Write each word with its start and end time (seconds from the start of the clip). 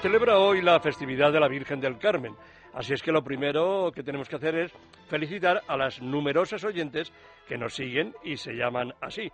Celebra 0.00 0.38
hoy 0.38 0.62
la 0.62 0.80
festividad 0.80 1.30
de 1.30 1.40
la 1.40 1.48
Virgen 1.48 1.78
del 1.78 1.98
Carmen, 1.98 2.34
así 2.72 2.94
es 2.94 3.02
que 3.02 3.12
lo 3.12 3.22
primero 3.22 3.92
que 3.94 4.02
tenemos 4.02 4.30
que 4.30 4.36
hacer 4.36 4.54
es 4.56 4.72
felicitar 5.08 5.62
a 5.68 5.76
las 5.76 6.00
numerosas 6.00 6.64
oyentes 6.64 7.12
que 7.46 7.58
nos 7.58 7.74
siguen 7.74 8.14
y 8.24 8.38
se 8.38 8.54
llaman 8.54 8.94
así, 9.02 9.30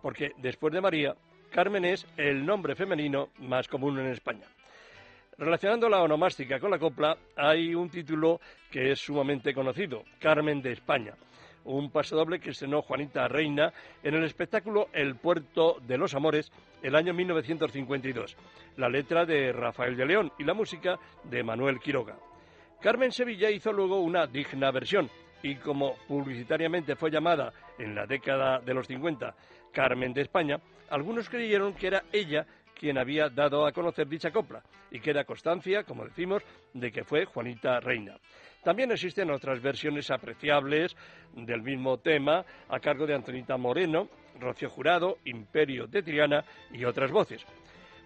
porque 0.00 0.32
después 0.38 0.72
de 0.72 0.80
María, 0.80 1.14
Carmen 1.50 1.84
es 1.84 2.06
el 2.16 2.46
nombre 2.46 2.74
femenino 2.74 3.28
más 3.40 3.68
común 3.68 3.98
en 3.98 4.06
España. 4.06 4.46
Relacionando 5.36 5.86
la 5.90 6.02
onomástica 6.02 6.58
con 6.58 6.70
la 6.70 6.78
copla, 6.78 7.18
hay 7.36 7.74
un 7.74 7.90
título 7.90 8.40
que 8.70 8.92
es 8.92 9.00
sumamente 9.00 9.52
conocido, 9.52 10.02
Carmen 10.18 10.62
de 10.62 10.72
España, 10.72 11.12
un 11.66 11.90
pasodoble 11.90 12.40
que 12.40 12.50
estrenó 12.50 12.82
Juanita 12.82 13.28
Reina 13.28 13.72
en 14.02 14.14
el 14.14 14.24
espectáculo 14.24 14.88
El 14.92 15.16
Puerto 15.16 15.76
de 15.86 15.98
los 15.98 16.14
Amores 16.14 16.50
el 16.82 16.94
año 16.94 17.12
1952. 17.12 18.36
La 18.76 18.88
letra 18.88 19.24
de 19.24 19.52
Rafael 19.52 19.96
de 19.96 20.06
León 20.06 20.32
y 20.38 20.44
la 20.44 20.54
música 20.54 20.98
de 21.24 21.42
Manuel 21.42 21.80
Quiroga. 21.80 22.16
Carmen 22.80 23.12
Sevilla 23.12 23.50
hizo 23.50 23.72
luego 23.72 24.00
una 24.00 24.26
digna 24.26 24.70
versión 24.70 25.10
y 25.42 25.56
como 25.56 25.96
publicitariamente 26.08 26.96
fue 26.96 27.10
llamada 27.10 27.52
en 27.78 27.94
la 27.94 28.06
década 28.06 28.60
de 28.60 28.74
los 28.74 28.86
50 28.86 29.34
Carmen 29.72 30.12
de 30.14 30.22
España, 30.22 30.58
algunos 30.88 31.28
creyeron 31.28 31.74
que 31.74 31.88
era 31.88 32.04
ella 32.12 32.46
quien 32.74 32.98
había 32.98 33.28
dado 33.28 33.66
a 33.66 33.72
conocer 33.72 34.06
dicha 34.06 34.30
copla 34.30 34.62
y 34.90 35.00
que 35.00 35.10
era 35.10 35.24
constancia, 35.24 35.84
como 35.84 36.04
decimos, 36.04 36.42
de 36.72 36.92
que 36.92 37.04
fue 37.04 37.24
Juanita 37.24 37.80
Reina. 37.80 38.16
También 38.66 38.90
existen 38.90 39.30
otras 39.30 39.62
versiones 39.62 40.10
apreciables 40.10 40.96
del 41.36 41.62
mismo 41.62 41.98
tema 41.98 42.44
a 42.68 42.80
cargo 42.80 43.06
de 43.06 43.14
Antonita 43.14 43.56
Moreno, 43.56 44.08
Rocío 44.40 44.68
Jurado, 44.68 45.18
Imperio 45.24 45.86
de 45.86 46.02
Triana 46.02 46.44
y 46.72 46.84
otras 46.84 47.12
voces. 47.12 47.46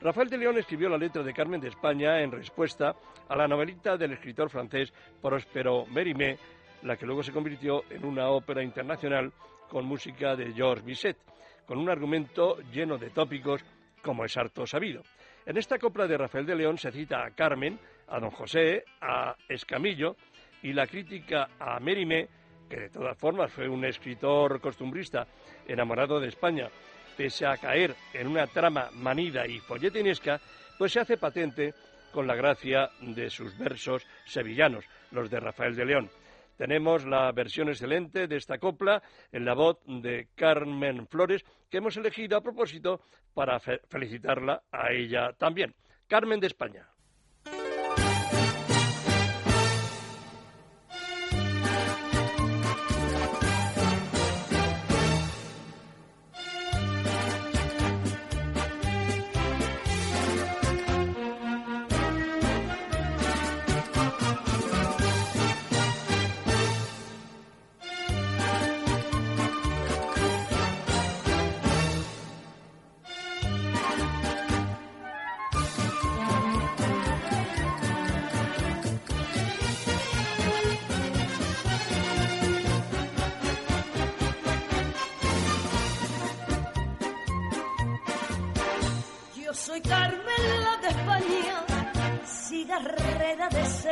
Rafael 0.02 0.28
de 0.28 0.36
León 0.36 0.58
escribió 0.58 0.90
la 0.90 0.98
letra 0.98 1.22
de 1.22 1.32
Carmen 1.32 1.62
de 1.62 1.68
España 1.68 2.20
en 2.20 2.30
respuesta 2.30 2.94
a 3.26 3.36
la 3.36 3.48
novelita 3.48 3.96
del 3.96 4.12
escritor 4.12 4.50
francés 4.50 4.92
Prospero 5.22 5.86
Mérimée, 5.86 6.36
la 6.82 6.94
que 6.94 7.06
luego 7.06 7.22
se 7.22 7.32
convirtió 7.32 7.84
en 7.88 8.04
una 8.04 8.28
ópera 8.28 8.62
internacional 8.62 9.32
con 9.66 9.86
música 9.86 10.36
de 10.36 10.52
Georges 10.52 10.84
Bizet, 10.84 11.16
con 11.64 11.78
un 11.78 11.88
argumento 11.88 12.58
lleno 12.70 12.98
de 12.98 13.08
tópicos 13.08 13.64
como 14.02 14.26
es 14.26 14.36
harto 14.36 14.66
sabido. 14.66 15.00
En 15.46 15.56
esta 15.56 15.78
copla 15.78 16.06
de 16.06 16.18
Rafael 16.18 16.44
de 16.44 16.54
León 16.54 16.76
se 16.76 16.92
cita 16.92 17.24
a 17.24 17.30
Carmen, 17.30 17.78
a 18.08 18.20
don 18.20 18.30
José, 18.30 18.84
a 19.00 19.34
Escamillo, 19.48 20.16
y 20.62 20.72
la 20.72 20.86
crítica 20.86 21.50
a 21.58 21.78
Mérimée, 21.80 22.28
que 22.68 22.80
de 22.80 22.90
todas 22.90 23.16
formas 23.18 23.52
fue 23.52 23.68
un 23.68 23.84
escritor 23.84 24.60
costumbrista 24.60 25.26
enamorado 25.66 26.20
de 26.20 26.28
España, 26.28 26.68
pese 27.16 27.46
a 27.46 27.56
caer 27.56 27.94
en 28.14 28.28
una 28.28 28.46
trama 28.46 28.90
manida 28.94 29.46
y 29.46 29.58
folletinesca, 29.58 30.40
pues 30.78 30.92
se 30.92 31.00
hace 31.00 31.16
patente 31.16 31.74
con 32.12 32.26
la 32.26 32.34
gracia 32.34 32.90
de 33.00 33.30
sus 33.30 33.56
versos 33.58 34.06
sevillanos, 34.26 34.84
los 35.10 35.30
de 35.30 35.40
Rafael 35.40 35.76
de 35.76 35.84
León. 35.84 36.10
Tenemos 36.56 37.06
la 37.06 37.32
versión 37.32 37.68
excelente 37.68 38.26
de 38.26 38.36
esta 38.36 38.58
copla 38.58 39.02
en 39.32 39.44
la 39.44 39.54
voz 39.54 39.78
de 39.86 40.28
Carmen 40.34 41.06
Flores, 41.06 41.42
que 41.70 41.78
hemos 41.78 41.96
elegido 41.96 42.36
a 42.36 42.42
propósito 42.42 43.00
para 43.32 43.58
felicitarla 43.60 44.62
a 44.70 44.92
ella 44.92 45.32
también. 45.32 45.74
Carmen 46.06 46.38
de 46.38 46.48
España. 46.48 46.86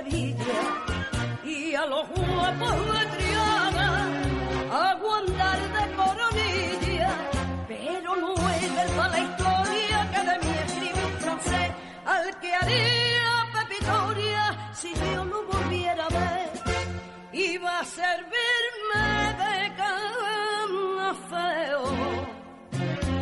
Y 0.07 1.75
a 1.75 1.85
los 1.87 2.09
guapos 2.11 2.71
de 2.71 3.07
Triana 3.17 4.07
aguantar 4.91 5.59
de 5.59 5.97
coronilla, 5.97 7.11
pero 7.67 8.15
no 8.17 8.35
es 8.35 8.91
para 8.93 9.09
la 9.09 9.19
historia 9.19 10.11
que 10.13 10.21
de 10.31 10.39
mí 10.39 10.59
escribe 10.67 11.05
un 11.05 11.13
francés 11.19 11.71
al 12.07 12.41
que 12.41 12.55
haría 12.55 13.47
pepitoria 13.53 14.71
si 14.73 14.95
yo 14.95 15.25
no 15.25 15.43
volviera 15.43 16.05
a 16.05 16.09
ver. 16.09 16.51
Iba 17.33 17.81
a 17.81 17.85
servirme 17.85 19.05
de 19.41 19.59
feo 21.29 21.83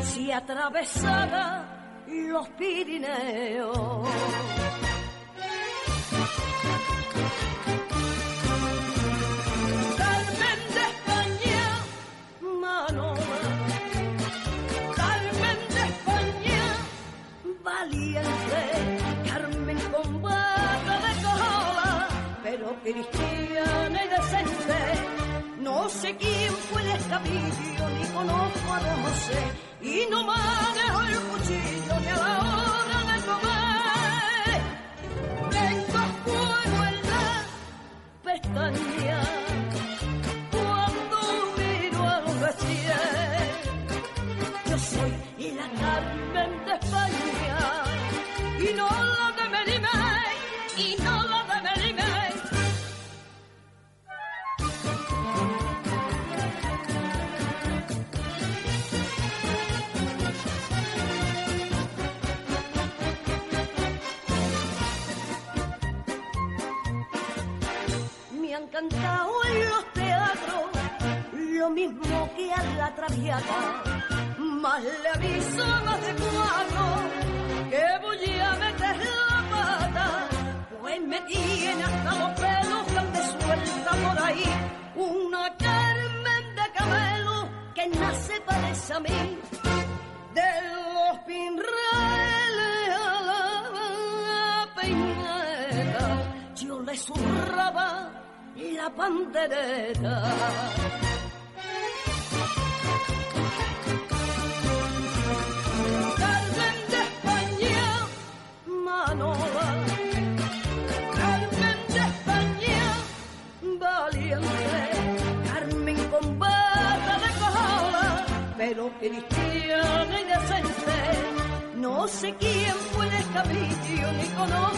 si 0.02 0.30
atravesara 0.30 2.04
los 2.06 2.48
Pirineos. 2.50 4.08
Y 29.96 30.06
no 30.10 30.22
manejo 30.24 31.00
el 31.02 31.18
cuchillo 31.20 32.00
ni 32.00 32.08
a 32.08 32.16
la 32.16 32.35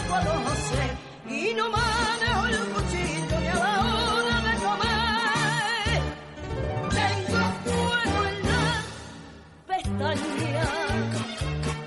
José, 0.06 0.84
y 1.28 1.54
no 1.54 1.68
manejo 1.70 2.46
el 2.46 2.58
cuchillo 2.72 3.40
ni 3.40 3.46
a 3.48 3.54
la 3.54 3.72
hora 4.14 4.36
de 4.46 4.54
comer. 4.64 6.00
Tengo 6.98 7.42
fuego 7.64 8.20
en 8.28 8.36
la 8.48 8.64
pestaña 9.66 10.68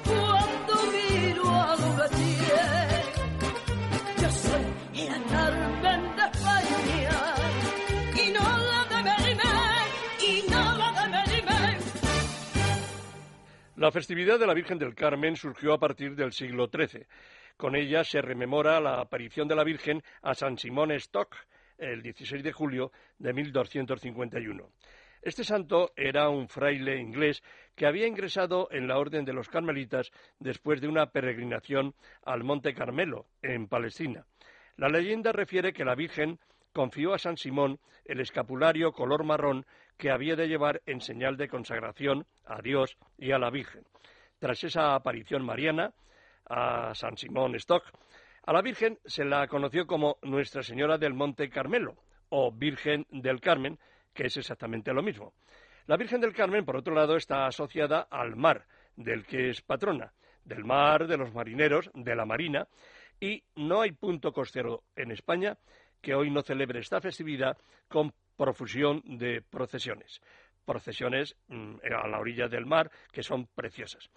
cuando 0.05 0.73
miro 0.91 1.45
a 1.49 1.75
Lugatier. 1.75 3.03
Yo 4.21 4.29
soy 4.31 4.65
la 5.07 5.19
Carmen 5.29 6.01
de 6.15 6.23
España 6.31 6.77
y 8.15 8.31
no 8.31 8.43
la 8.69 8.81
de 8.89 8.99
Merimé, 9.03 9.55
y 10.19 10.29
no 10.49 10.61
la 10.77 10.89
de 10.91 11.09
Merimé. 11.09 11.61
La 13.77 13.91
festividad 13.91 14.37
de 14.37 14.45
la 14.45 14.53
Virgen 14.53 14.77
del 14.77 14.93
Carmen 14.93 15.35
surgió 15.35 15.73
a 15.73 15.79
partir 15.79 16.15
del 16.15 16.33
siglo 16.33 16.69
XIII. 16.71 17.07
Con 17.61 17.75
ella 17.75 18.03
se 18.03 18.23
rememora 18.23 18.81
la 18.81 18.99
aparición 18.99 19.47
de 19.47 19.55
la 19.55 19.63
Virgen 19.63 20.01
a 20.23 20.33
San 20.33 20.57
Simón 20.57 20.91
Stock 20.93 21.35
el 21.77 22.01
16 22.01 22.41
de 22.43 22.51
julio 22.51 22.91
de 23.19 23.33
1251. 23.33 24.67
Este 25.21 25.43
santo 25.43 25.91
era 25.95 26.27
un 26.29 26.47
fraile 26.47 26.97
inglés 26.97 27.43
que 27.75 27.85
había 27.85 28.07
ingresado 28.07 28.67
en 28.71 28.87
la 28.87 28.97
Orden 28.97 29.25
de 29.25 29.33
los 29.33 29.47
Carmelitas 29.47 30.11
después 30.39 30.81
de 30.81 30.87
una 30.87 31.11
peregrinación 31.11 31.93
al 32.25 32.43
Monte 32.43 32.73
Carmelo, 32.73 33.27
en 33.43 33.67
Palestina. 33.67 34.25
La 34.75 34.89
leyenda 34.89 35.31
refiere 35.31 35.71
que 35.71 35.85
la 35.85 35.93
Virgen 35.93 36.39
confió 36.73 37.13
a 37.13 37.19
San 37.19 37.37
Simón 37.37 37.79
el 38.05 38.21
escapulario 38.21 38.91
color 38.91 39.23
marrón 39.23 39.67
que 39.99 40.09
había 40.09 40.35
de 40.35 40.47
llevar 40.47 40.81
en 40.87 40.99
señal 40.99 41.37
de 41.37 41.47
consagración 41.47 42.25
a 42.43 42.59
Dios 42.63 42.97
y 43.19 43.33
a 43.33 43.37
la 43.37 43.51
Virgen. 43.51 43.83
Tras 44.39 44.63
esa 44.63 44.95
aparición 44.95 45.45
mariana 45.45 45.93
a 46.51 46.93
San 46.93 47.15
Simón 47.17 47.55
Stock, 47.55 47.83
a 48.43 48.53
la 48.53 48.61
Virgen 48.61 48.99
se 49.05 49.23
la 49.23 49.47
conoció 49.47 49.87
como 49.87 50.17
Nuestra 50.23 50.63
Señora 50.63 50.97
del 50.97 51.13
Monte 51.13 51.49
Carmelo 51.49 51.95
o 52.29 52.51
Virgen 52.51 53.05
del 53.09 53.39
Carmen, 53.39 53.79
que 54.13 54.25
es 54.25 54.37
exactamente 54.37 54.93
lo 54.93 55.01
mismo. 55.01 55.33
La 55.87 55.95
Virgen 55.95 56.19
del 56.19 56.33
Carmen, 56.33 56.65
por 56.65 56.75
otro 56.75 56.93
lado, 56.93 57.15
está 57.15 57.45
asociada 57.45 58.07
al 58.09 58.35
mar, 58.35 58.65
del 58.95 59.25
que 59.25 59.49
es 59.49 59.61
patrona, 59.61 60.11
del 60.43 60.65
mar, 60.65 61.07
de 61.07 61.17
los 61.17 61.33
marineros, 61.33 61.89
de 61.93 62.15
la 62.15 62.25
marina, 62.25 62.67
y 63.19 63.43
no 63.55 63.81
hay 63.81 63.91
punto 63.91 64.33
costero 64.33 64.83
en 64.95 65.11
España 65.11 65.57
que 66.01 66.15
hoy 66.15 66.31
no 66.31 66.41
celebre 66.41 66.79
esta 66.79 66.99
festividad 66.99 67.57
con 67.87 68.13
profusión 68.35 69.01
de 69.05 69.41
procesiones. 69.41 70.19
Procesiones 70.65 71.35
mm, 71.47 71.75
a 71.95 72.07
la 72.07 72.19
orilla 72.19 72.47
del 72.47 72.65
mar 72.65 72.91
que 73.11 73.23
son 73.23 73.47
preciosas. 73.47 74.09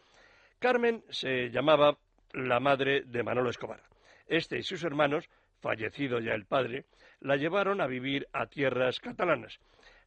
Carmen 0.58 1.04
se 1.10 1.50
llamaba 1.50 1.98
la 2.34 2.58
madre 2.58 3.02
de 3.06 3.22
Manolo 3.22 3.50
Escobar. 3.50 3.80
Este 4.26 4.58
y 4.58 4.62
sus 4.62 4.82
hermanos, 4.84 5.28
fallecido 5.60 6.18
ya 6.18 6.34
el 6.34 6.46
padre, 6.46 6.86
la 7.20 7.36
llevaron 7.36 7.80
a 7.80 7.86
vivir 7.86 8.26
a 8.32 8.46
tierras 8.46 8.98
catalanas. 8.98 9.58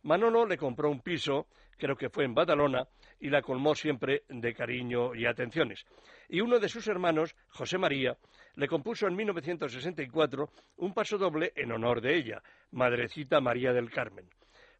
Manolo 0.03 0.45
le 0.45 0.57
compró 0.57 0.89
un 0.89 1.01
piso, 1.01 1.47
creo 1.77 1.95
que 1.95 2.09
fue 2.09 2.25
en 2.25 2.33
Badalona, 2.33 2.87
y 3.19 3.29
la 3.29 3.41
colmó 3.41 3.75
siempre 3.75 4.23
de 4.27 4.53
cariño 4.53 5.15
y 5.15 5.25
atenciones. 5.25 5.85
Y 6.27 6.41
uno 6.41 6.59
de 6.59 6.69
sus 6.69 6.87
hermanos, 6.87 7.35
José 7.47 7.77
María, 7.77 8.17
le 8.55 8.67
compuso 8.67 9.07
en 9.07 9.15
1964 9.15 10.49
un 10.77 10.93
paso 10.93 11.17
doble 11.17 11.53
en 11.55 11.71
honor 11.71 12.01
de 12.01 12.15
ella, 12.15 12.43
Madrecita 12.71 13.39
María 13.39 13.71
del 13.71 13.89
Carmen. 13.89 14.29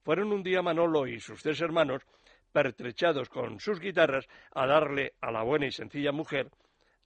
Fueron 0.04 0.34
un 0.34 0.44
día 0.44 0.62
Manolo 0.62 1.08
y 1.08 1.20
sus 1.20 1.42
tres 1.42 1.62
hermanos, 1.62 2.04
pertrechados 2.52 3.30
con 3.30 3.60
sus 3.60 3.80
guitarras, 3.80 4.28
a 4.54 4.66
darle 4.66 5.14
a 5.22 5.32
la 5.32 5.44
buena 5.44 5.68
y 5.68 5.72
sencilla 5.72 6.12
mujer 6.12 6.50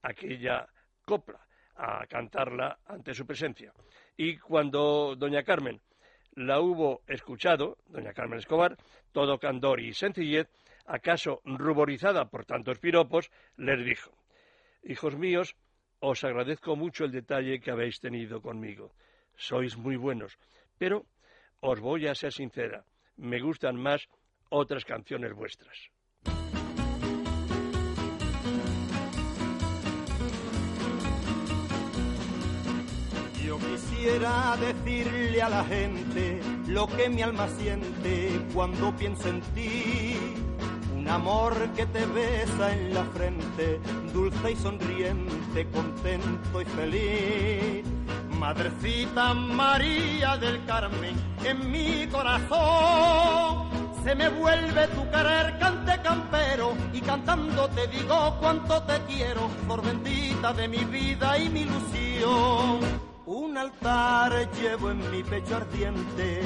aquella 0.01 0.67
copla, 1.05 1.39
a 1.75 2.05
cantarla 2.07 2.79
ante 2.85 3.13
su 3.13 3.25
presencia. 3.25 3.73
Y 4.17 4.37
cuando 4.37 5.15
doña 5.15 5.43
Carmen 5.43 5.81
la 6.35 6.61
hubo 6.61 7.01
escuchado, 7.07 7.77
doña 7.87 8.13
Carmen 8.13 8.39
Escobar, 8.39 8.77
todo 9.11 9.39
candor 9.39 9.79
y 9.79 9.93
sencillez, 9.93 10.47
acaso 10.85 11.41
ruborizada 11.43 12.29
por 12.29 12.45
tantos 12.45 12.79
piropos, 12.79 13.31
les 13.57 13.83
dijo, 13.83 14.11
Hijos 14.83 15.15
míos, 15.15 15.55
os 15.99 16.23
agradezco 16.23 16.75
mucho 16.75 17.05
el 17.05 17.11
detalle 17.11 17.59
que 17.59 17.71
habéis 17.71 17.99
tenido 17.99 18.41
conmigo. 18.41 18.93
Sois 19.35 19.77
muy 19.77 19.95
buenos, 19.95 20.37
pero 20.77 21.05
os 21.59 21.79
voy 21.79 22.07
a 22.07 22.15
ser 22.15 22.33
sincera, 22.33 22.85
me 23.17 23.39
gustan 23.39 23.75
más 23.75 24.07
otras 24.49 24.83
canciones 24.83 25.33
vuestras. 25.33 25.91
Quisiera 34.01 34.57
decirle 34.57 35.41
a 35.43 35.49
la 35.49 35.63
gente 35.63 36.41
lo 36.65 36.87
que 36.87 37.07
mi 37.07 37.21
alma 37.21 37.47
siente 37.47 38.41
cuando 38.51 38.95
pienso 38.95 39.27
en 39.27 39.41
ti. 39.53 40.15
Un 40.97 41.07
amor 41.07 41.53
que 41.75 41.85
te 41.85 42.05
besa 42.07 42.73
en 42.73 42.95
la 42.95 43.03
frente, 43.05 43.79
dulce 44.11 44.53
y 44.53 44.55
sonriente, 44.55 45.67
contento 45.71 46.61
y 46.61 46.65
feliz. 46.65 47.85
Madrecita 48.39 49.35
María 49.35 50.35
del 50.37 50.65
Carmen, 50.65 51.15
en 51.43 51.71
mi 51.71 52.07
corazón 52.07 53.69
se 54.03 54.15
me 54.15 54.29
vuelve 54.29 54.87
tu 54.87 55.07
querer 55.11 55.59
cante 55.59 56.01
campero 56.01 56.73
y 56.91 57.01
cantando 57.01 57.69
te 57.69 57.85
digo 57.85 58.35
cuánto 58.39 58.81
te 58.81 58.99
quiero, 59.07 59.47
por 59.67 59.83
bendita 59.83 60.53
de 60.53 60.67
mi 60.67 60.83
vida 60.85 61.37
y 61.37 61.49
mi 61.49 61.61
ilusión. 61.61 63.10
Un 63.25 63.55
altar 63.55 64.49
llevo 64.59 64.89
en 64.89 65.11
mi 65.11 65.21
pecho 65.21 65.57
ardiente 65.57 66.41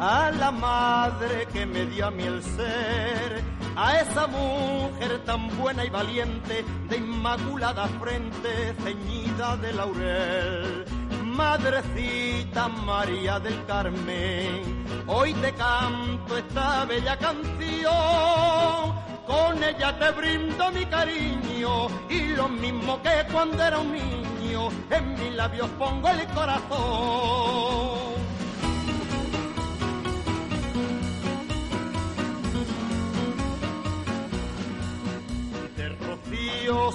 a 0.00 0.32
la 0.32 0.50
madre 0.50 1.46
que 1.52 1.64
me 1.64 1.86
dio 1.86 2.06
a 2.06 2.10
mí 2.10 2.24
el 2.24 2.42
ser, 2.42 3.42
a 3.76 4.00
esa 4.00 4.26
mujer 4.26 5.22
tan 5.24 5.48
buena 5.56 5.84
y 5.84 5.90
valiente, 5.90 6.64
de 6.88 6.96
inmaculada 6.96 7.86
frente, 8.00 8.74
ceñida 8.82 9.56
de 9.58 9.72
laurel. 9.72 10.84
Madrecita 11.22 12.66
María 12.66 13.38
del 13.38 13.64
Carmen, 13.66 14.84
hoy 15.06 15.32
te 15.34 15.52
canto 15.52 16.36
esta 16.36 16.84
bella 16.84 17.16
canción. 17.16 19.07
Con 19.28 19.62
ella 19.62 19.94
te 19.98 20.10
brindo 20.12 20.72
mi 20.72 20.86
cariño 20.86 21.88
y 22.08 22.28
lo 22.28 22.48
mismo 22.48 22.98
que 23.02 23.30
cuando 23.30 23.62
era 23.62 23.78
un 23.78 23.92
niño, 23.92 24.70
en 24.90 25.12
mis 25.12 25.34
labios 25.34 25.68
pongo 25.78 26.08
el 26.08 26.26
corazón. 26.28 27.98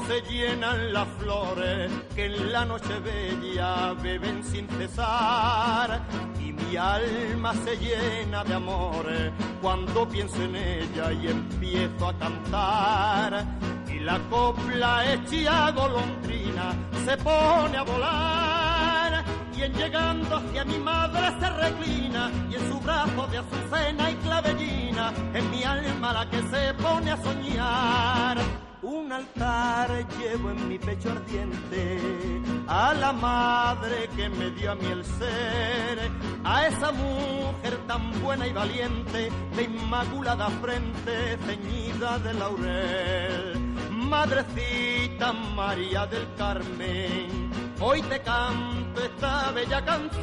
Se 0.07 0.21
llenan 0.21 0.93
las 0.93 1.07
flores 1.19 1.91
que 2.15 2.25
en 2.25 2.51
la 2.51 2.65
noche 2.65 2.99
bella 2.99 3.93
beben 3.93 4.43
sin 4.43 4.67
cesar. 4.67 6.01
Y 6.39 6.51
mi 6.53 6.75
alma 6.77 7.53
se 7.63 7.77
llena 7.77 8.43
de 8.43 8.53
amores 8.53 9.31
cuando 9.61 10.07
pienso 10.07 10.41
en 10.43 10.55
ella 10.55 11.11
y 11.11 11.27
empiezo 11.27 12.07
a 12.07 12.17
cantar. 12.17 13.45
Y 13.87 13.99
la 13.99 14.19
copla 14.29 15.13
hecha 15.13 15.71
golondrina 15.71 16.73
se 17.05 17.17
pone 17.17 17.77
a 17.77 17.83
volar. 17.83 19.23
Y 19.55 19.61
en 19.61 19.73
llegando 19.73 20.35
hacia 20.37 20.65
mi 20.65 20.77
madre 20.79 21.27
se 21.39 21.49
reclina 21.49 22.31
y 22.49 22.55
en 22.55 22.69
su 22.69 22.79
brazo 22.79 23.27
de 23.27 23.37
azucena 23.37 24.11
y 24.11 24.15
clavellina 24.15 25.13
en 25.33 25.51
mi 25.51 25.63
alma 25.63 26.13
la 26.13 26.29
que 26.29 26.41
se 26.41 26.73
pone 26.75 27.11
a 27.11 27.17
soñar 27.17 28.62
un 28.83 29.11
altar 29.11 29.89
llevo 30.19 30.51
en 30.51 30.67
mi 30.67 30.77
pecho 30.77 31.11
ardiente 31.11 32.41
a 32.67 32.93
la 32.93 33.13
madre 33.13 34.09
que 34.15 34.29
me 34.29 34.51
dio 34.51 34.71
a 34.71 34.75
mí 34.75 34.85
el 34.85 35.05
ser, 35.05 36.11
a 36.43 36.67
esa 36.67 36.91
mujer 36.91 37.77
tan 37.87 38.21
buena 38.21 38.47
y 38.47 38.53
valiente, 38.53 39.31
de 39.55 39.63
inmaculada 39.63 40.49
frente, 40.61 41.37
ceñida 41.45 42.19
de 42.19 42.33
laurel. 42.33 43.59
Madrecita 43.91 45.33
María 45.33 46.05
del 46.05 46.27
Carmen, 46.37 47.51
hoy 47.79 48.01
te 48.03 48.21
canto 48.21 49.01
esta 49.01 49.51
bella 49.51 49.83
canción. 49.85 50.13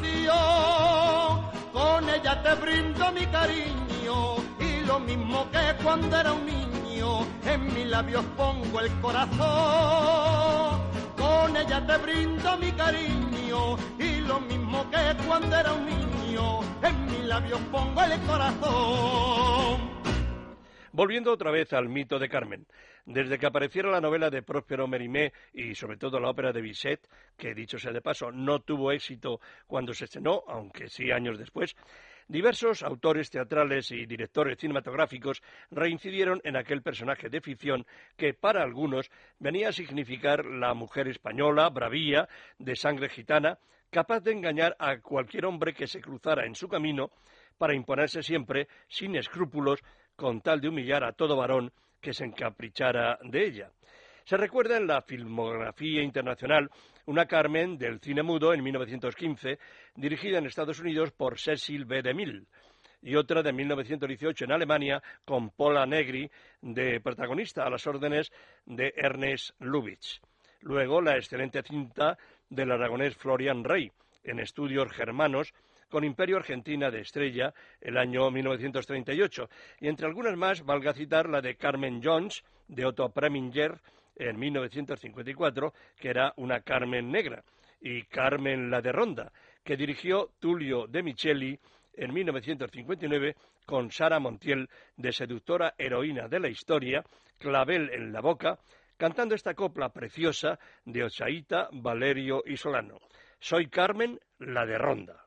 Con 1.73 2.09
ella 2.09 2.43
te 2.43 2.53
brindo 2.55 3.11
mi 3.11 3.25
cariño 3.27 4.35
y 4.59 4.85
lo 4.85 4.99
mismo 4.99 5.49
que 5.51 5.83
cuando 5.83 6.17
era 6.17 6.33
un 6.33 6.45
niño, 6.45 6.80
en 7.45 7.73
mis 7.73 7.87
labios 7.87 8.23
pongo 8.37 8.79
el 8.79 8.91
corazón. 9.01 10.81
Con 11.17 11.57
ella 11.57 11.85
te 11.85 11.97
brindo 11.97 12.57
mi 12.57 12.71
cariño 12.73 13.77
y 13.97 14.21
lo 14.21 14.39
mismo 14.41 14.89
que 14.89 15.25
cuando 15.25 15.55
era 15.55 15.73
un 15.73 15.85
niño, 15.85 16.59
en 16.83 17.05
mis 17.05 17.25
labios 17.25 17.59
pongo 17.71 18.03
el 18.03 18.19
corazón. 18.21 19.91
Volviendo 20.91 21.31
otra 21.31 21.51
vez 21.51 21.73
al 21.73 21.89
mito 21.89 22.19
de 22.19 22.29
Carmen. 22.29 22.67
Desde 23.05 23.39
que 23.39 23.47
apareciera 23.47 23.89
la 23.89 23.99
novela 23.99 24.29
de 24.29 24.43
Próspero 24.43 24.87
Mérimée 24.87 25.33
y 25.53 25.73
sobre 25.73 25.97
todo 25.97 26.19
la 26.19 26.29
ópera 26.29 26.53
de 26.53 26.61
Bizet, 26.61 26.99
que 27.35 27.55
dicho 27.55 27.79
sea 27.79 27.91
de 27.91 28.01
paso, 28.01 28.31
no 28.31 28.59
tuvo 28.59 28.91
éxito 28.91 29.39
cuando 29.65 29.93
se 29.93 30.05
estrenó, 30.05 30.43
aunque 30.47 30.87
sí 30.87 31.09
años 31.09 31.39
después, 31.39 31.75
diversos 32.27 32.83
autores 32.83 33.29
teatrales 33.29 33.91
y 33.91 34.05
directores 34.05 34.57
cinematográficos 34.57 35.41
reincidieron 35.69 36.41
en 36.43 36.55
aquel 36.55 36.81
personaje 36.81 37.29
de 37.29 37.41
ficción 37.41 37.85
que 38.17 38.33
para 38.33 38.63
algunos 38.63 39.09
venía 39.39 39.69
a 39.69 39.73
significar 39.73 40.45
la 40.45 40.73
mujer 40.73 41.07
española, 41.07 41.69
bravía, 41.69 42.27
de 42.57 42.75
sangre 42.75 43.09
gitana, 43.09 43.57
capaz 43.89 44.21
de 44.21 44.31
engañar 44.31 44.75
a 44.79 44.99
cualquier 44.99 45.45
hombre 45.45 45.73
que 45.73 45.87
se 45.87 46.01
cruzara 46.01 46.45
en 46.45 46.55
su 46.55 46.67
camino 46.67 47.11
para 47.57 47.75
imponerse 47.75 48.23
siempre, 48.23 48.67
sin 48.87 49.15
escrúpulos, 49.15 49.83
con 50.15 50.41
tal 50.41 50.61
de 50.61 50.69
humillar 50.69 51.03
a 51.03 51.13
todo 51.13 51.35
varón 51.35 51.71
que 51.99 52.13
se 52.13 52.25
encaprichara 52.25 53.19
de 53.23 53.45
ella. 53.45 53.71
Se 54.23 54.37
recuerda 54.37 54.77
en 54.77 54.87
la 54.87 55.01
filmografía 55.01 56.01
internacional 56.01 56.69
una 57.05 57.25
Carmen 57.25 57.77
del 57.77 57.99
cine 57.99 58.23
mudo 58.23 58.53
en 58.53 58.63
1915, 58.63 59.59
dirigida 59.95 60.37
en 60.37 60.45
Estados 60.45 60.79
Unidos 60.79 61.11
por 61.11 61.39
Cecil 61.39 61.85
B. 61.85 62.01
DeMille, 62.01 62.45
y 63.01 63.15
otra 63.15 63.41
de 63.41 63.51
1918 63.51 64.45
en 64.45 64.51
Alemania 64.51 65.01
con 65.25 65.49
Paula 65.49 65.85
Negri 65.85 66.29
de 66.61 66.99
protagonista 67.01 67.63
a 67.63 67.69
las 67.69 67.85
órdenes 67.87 68.31
de 68.65 68.93
Ernest 68.95 69.51
Lubitsch. 69.59 70.21
Luego 70.61 71.01
la 71.01 71.15
excelente 71.15 71.63
cinta 71.63 72.17
del 72.49 72.71
aragonés 72.71 73.15
Florian 73.15 73.63
Rey 73.63 73.91
en 74.23 74.39
estudios 74.39 74.91
germanos 74.91 75.53
con 75.89 76.03
Imperio 76.03 76.37
Argentina 76.37 76.89
de 76.89 77.01
Estrella 77.01 77.53
el 77.81 77.97
año 77.97 78.31
1938. 78.31 79.49
Y 79.79 79.87
entre 79.87 80.07
algunas 80.07 80.37
más, 80.37 80.63
valga 80.63 80.93
citar 80.93 81.27
la 81.27 81.41
de 81.41 81.55
Carmen 81.55 82.01
Jones, 82.03 82.43
de 82.67 82.85
Otto 82.85 83.09
Preminger, 83.09 83.81
en 84.15 84.39
1954, 84.39 85.73
que 85.97 86.09
era 86.09 86.33
una 86.37 86.61
Carmen 86.61 87.11
negra, 87.11 87.43
y 87.79 88.03
Carmen 88.03 88.69
la 88.69 88.81
de 88.81 88.91
Ronda, 88.91 89.31
que 89.63 89.77
dirigió 89.77 90.31
Tulio 90.39 90.87
de 90.87 91.03
Micheli 91.03 91.59
en 91.93 92.13
1959 92.13 93.35
con 93.65 93.91
Sara 93.91 94.19
Montiel, 94.19 94.69
de 94.95 95.11
seductora 95.11 95.73
heroína 95.77 96.27
de 96.27 96.39
la 96.39 96.49
historia, 96.49 97.03
clavel 97.37 97.89
en 97.91 98.11
la 98.11 98.21
boca, 98.21 98.59
cantando 98.97 99.33
esta 99.33 99.53
copla 99.53 99.89
preciosa 99.89 100.59
de 100.85 101.03
Ochaíta, 101.03 101.69
Valerio 101.71 102.43
y 102.45 102.57
Solano. 102.57 102.99
Soy 103.39 103.67
Carmen, 103.67 104.19
la 104.39 104.65
de 104.65 104.77
Ronda. 104.77 105.25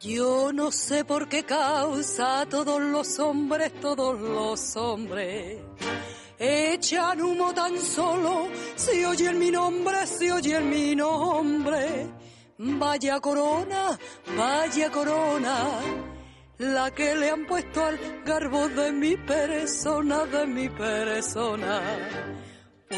Yo 0.00 0.50
no 0.52 0.72
sé 0.72 1.04
por 1.04 1.28
qué 1.28 1.44
causa 1.44 2.46
todos 2.48 2.80
los 2.80 3.18
hombres, 3.18 3.72
todos 3.80 4.18
los 4.18 4.76
hombres 4.76 5.58
echan 6.40 7.20
humo 7.20 7.52
tan 7.52 7.78
solo 7.78 8.48
si 8.74 9.04
oyen 9.04 9.38
mi 9.38 9.50
nombre, 9.50 10.06
si 10.06 10.30
oyen 10.30 10.70
mi 10.70 10.96
nombre. 10.96 12.08
Vaya 12.56 13.20
corona, 13.20 13.98
vaya 14.36 14.90
corona, 14.90 15.56
la 16.58 16.90
que 16.90 17.14
le 17.14 17.30
han 17.30 17.46
puesto 17.46 17.84
al 17.84 17.98
garbo 18.24 18.68
de 18.68 18.92
mi 18.92 19.16
persona, 19.16 20.24
de 20.24 20.46
mi 20.46 20.68
persona. 20.68 21.80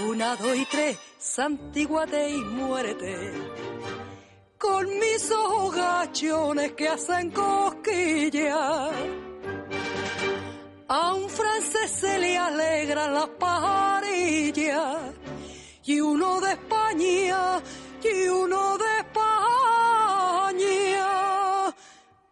Una, 0.09 0.37
dos 0.37 0.56
y 0.56 0.66
tres, 0.66 0.99
santiguate 1.18 2.30
y 2.30 2.40
muérete 2.44 3.32
con 4.62 4.87
mis 5.00 5.28
ojos 5.33 5.75
gachones 5.75 6.73
que 6.75 6.88
hacen 6.88 7.33
cosquillas. 7.33 8.90
A 10.87 11.14
un 11.14 11.28
francés 11.28 11.90
se 11.90 12.19
le 12.21 12.38
alegran 12.38 13.12
las 13.12 13.28
pajarillas 13.40 14.99
y 15.85 16.00
uno 16.00 16.40
de 16.40 16.52
España 16.52 17.61
y 18.04 18.28
uno 18.28 18.78
de 18.78 18.90
España. 19.04 20.54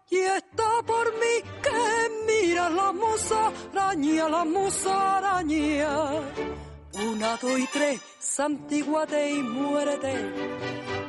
Y 0.08 0.18
está 0.18 0.70
por 0.86 1.06
mí 1.20 1.34
que 1.64 1.82
mira 2.28 2.70
la 2.70 2.92
musaraña, 2.92 4.28
la 4.28 4.44
musaraña. 4.44 5.92
Una, 7.08 7.36
dos 7.38 7.58
y 7.58 7.66
tres, 7.66 8.00
santiguate 8.20 9.30
y 9.32 9.42
muérete 9.42 10.99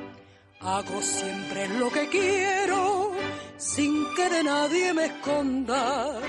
Hago 0.64 1.02
siempre 1.02 1.68
lo 1.70 1.90
que 1.90 2.08
quiero, 2.08 3.14
sin 3.58 4.06
que 4.16 4.30
de 4.30 4.44
nadie 4.44 4.94
me 4.94 5.06
esconda, 5.06 6.20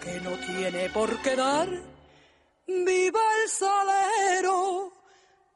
que 0.00 0.20
no 0.22 0.30
tiene 0.38 0.88
por 0.88 1.20
qué 1.20 1.36
dar. 1.36 1.68
Viva 2.66 3.20
el 3.42 3.48
salero, 3.50 4.92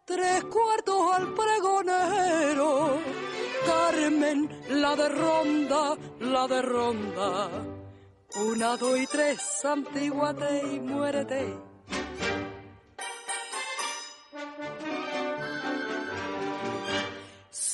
tres 0.04 0.44
cuartos 0.44 1.14
al 1.14 1.32
pregonero. 1.32 2.98
Carmen, 3.64 4.48
la 4.70 4.94
de 4.94 5.08
ronda, 5.08 5.96
la 6.20 6.46
de 6.46 6.62
ronda. 6.62 7.48
Una, 8.44 8.76
dos 8.76 8.98
y 8.98 9.06
tres, 9.06 9.40
santiguate 9.40 10.62
y 10.74 10.80
muérete 10.80 11.67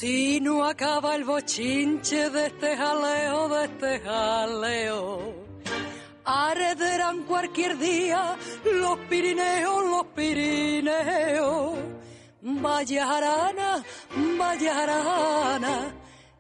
Si 0.05 0.39
no 0.39 0.63
acaba 0.67 1.17
el 1.17 1.25
bochinche 1.25 2.29
de 2.29 2.49
este 2.49 2.77
jaleo, 2.77 3.49
de 3.49 3.65
este 3.65 4.01
jaleo, 4.01 5.47
arderán 6.27 7.23
cualquier 7.23 7.79
día 7.79 8.37
los 8.83 8.99
Pirineos, 9.09 9.83
los 9.83 10.07
Pirineos. 10.09 11.79
Vaya 12.43 13.07
jarana, 13.07 13.83
vaya 14.39 14.75
jarana, 14.75 15.95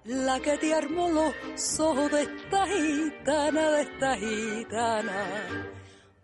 la 0.04 0.40
que 0.40 0.59
te 0.59 0.75
armó 0.75 1.09
los 1.09 1.80
ojos 1.80 2.12
de 2.12 2.23
esta 2.23 2.66
gitana, 2.66 3.71
de 3.71 3.80
esta 3.80 4.16
gitana. 4.18 5.25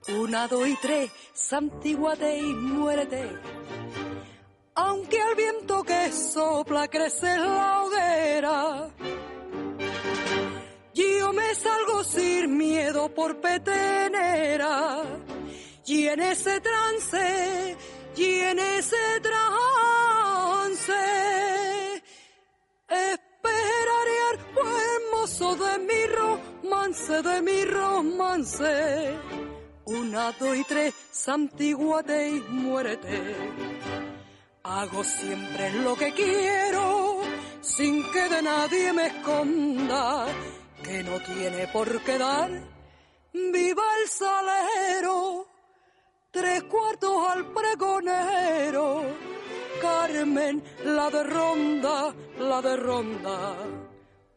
Una, 0.08 0.46
dos 0.46 0.68
y 0.68 0.76
tres, 0.76 1.10
santiguate 1.32 2.36
y 2.36 2.52
muérete 2.52 3.30
aunque 4.80 5.20
al 5.20 5.34
viento 5.34 5.82
que 5.82 6.10
sopla 6.12 6.88
crece 6.88 7.36
la 7.36 7.82
hoguera. 7.82 8.88
Yo 10.94 11.32
me 11.32 11.54
salgo 11.54 12.02
sin 12.04 12.56
miedo 12.56 13.14
por 13.14 13.40
petenera, 13.40 15.02
y 15.86 16.06
en 16.06 16.20
ese 16.20 16.60
trance, 16.60 17.76
y 18.16 18.30
en 18.50 18.58
ese 18.58 19.04
trance, 19.28 21.02
esperaré 22.88 24.16
al 24.30 24.38
buen 24.58 25.00
mozo 25.12 25.56
de 25.56 25.78
mi 25.88 26.02
romance, 26.18 27.22
de 27.22 27.42
mi 27.42 27.64
romance. 27.64 29.18
Una, 29.84 30.32
dos 30.32 30.56
y 30.56 30.64
tres, 30.64 30.94
santiguate 31.10 32.28
y 32.28 32.40
muérete 32.40 33.89
Hago 34.62 35.02
siempre 35.02 35.72
lo 35.82 35.96
que 35.96 36.12
quiero, 36.12 37.22
sin 37.62 38.02
que 38.12 38.28
de 38.28 38.42
nadie 38.42 38.92
me 38.92 39.06
esconda, 39.06 40.26
que 40.82 41.02
no 41.02 41.18
tiene 41.20 41.66
por 41.68 42.02
qué 42.02 42.18
dar. 42.18 42.50
Viva 43.32 43.82
el 44.02 44.08
salero, 44.08 45.46
tres 46.30 46.62
cuartos 46.64 47.30
al 47.30 47.46
pregonero. 47.46 49.02
Carmen, 49.80 50.62
la 50.84 51.08
de 51.08 51.22
ronda, 51.24 52.14
la 52.38 52.60
de 52.60 52.76
ronda. 52.76 53.56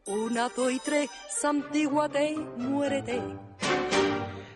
Una, 0.06 0.48
dos 0.48 0.72
y 0.72 0.78
tres, 0.78 1.10
santiguate, 1.28 2.36
muérete. 2.56 3.20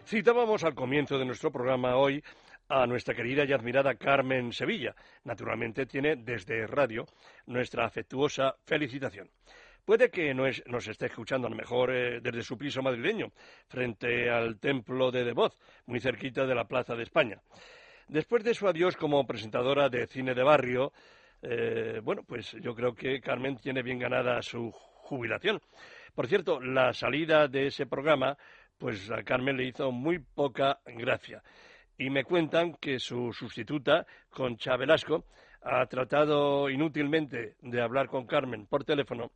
Citábamos 0.06 0.64
al 0.64 0.74
comienzo 0.74 1.18
de 1.18 1.26
nuestro 1.26 1.52
programa 1.52 1.96
hoy 1.96 2.24
a 2.68 2.86
nuestra 2.86 3.14
querida 3.14 3.44
y 3.44 3.52
admirada 3.52 3.94
Carmen 3.94 4.52
Sevilla. 4.52 4.94
Naturalmente 5.24 5.86
tiene 5.86 6.16
desde 6.16 6.66
radio 6.66 7.06
nuestra 7.46 7.86
afectuosa 7.86 8.54
felicitación. 8.64 9.30
Puede 9.84 10.10
que 10.10 10.34
nos 10.34 10.86
esté 10.86 11.06
escuchando 11.06 11.46
a 11.46 11.50
lo 11.50 11.56
mejor 11.56 11.90
eh, 11.90 12.20
desde 12.20 12.42
su 12.42 12.58
piso 12.58 12.82
madrileño, 12.82 13.32
frente 13.68 14.28
al 14.28 14.58
templo 14.58 15.10
de 15.10 15.24
Devoz, 15.24 15.56
muy 15.86 15.98
cerquita 15.98 16.44
de 16.44 16.54
la 16.54 16.68
Plaza 16.68 16.94
de 16.94 17.04
España. 17.04 17.40
Después 18.06 18.44
de 18.44 18.52
su 18.52 18.68
adiós 18.68 18.96
como 18.96 19.26
presentadora 19.26 19.88
de 19.88 20.06
cine 20.06 20.34
de 20.34 20.42
barrio, 20.42 20.92
eh, 21.40 22.00
bueno, 22.02 22.22
pues 22.22 22.52
yo 22.60 22.74
creo 22.74 22.94
que 22.94 23.18
Carmen 23.20 23.56
tiene 23.56 23.82
bien 23.82 23.98
ganada 23.98 24.42
su 24.42 24.70
jubilación. 24.72 25.60
Por 26.14 26.26
cierto, 26.26 26.60
la 26.60 26.92
salida 26.92 27.48
de 27.48 27.68
ese 27.68 27.86
programa, 27.86 28.36
pues 28.76 29.10
a 29.10 29.22
Carmen 29.22 29.56
le 29.56 29.68
hizo 29.68 29.90
muy 29.90 30.18
poca 30.18 30.80
gracia. 30.84 31.42
Y 31.98 32.10
me 32.10 32.24
cuentan 32.24 32.74
que 32.74 32.98
su 33.00 33.32
sustituta, 33.32 34.06
Concha 34.30 34.76
Velasco, 34.76 35.24
ha 35.62 35.84
tratado 35.86 36.70
inútilmente 36.70 37.56
de 37.60 37.82
hablar 37.82 38.06
con 38.06 38.26
Carmen 38.26 38.66
por 38.66 38.84
teléfono 38.84 39.32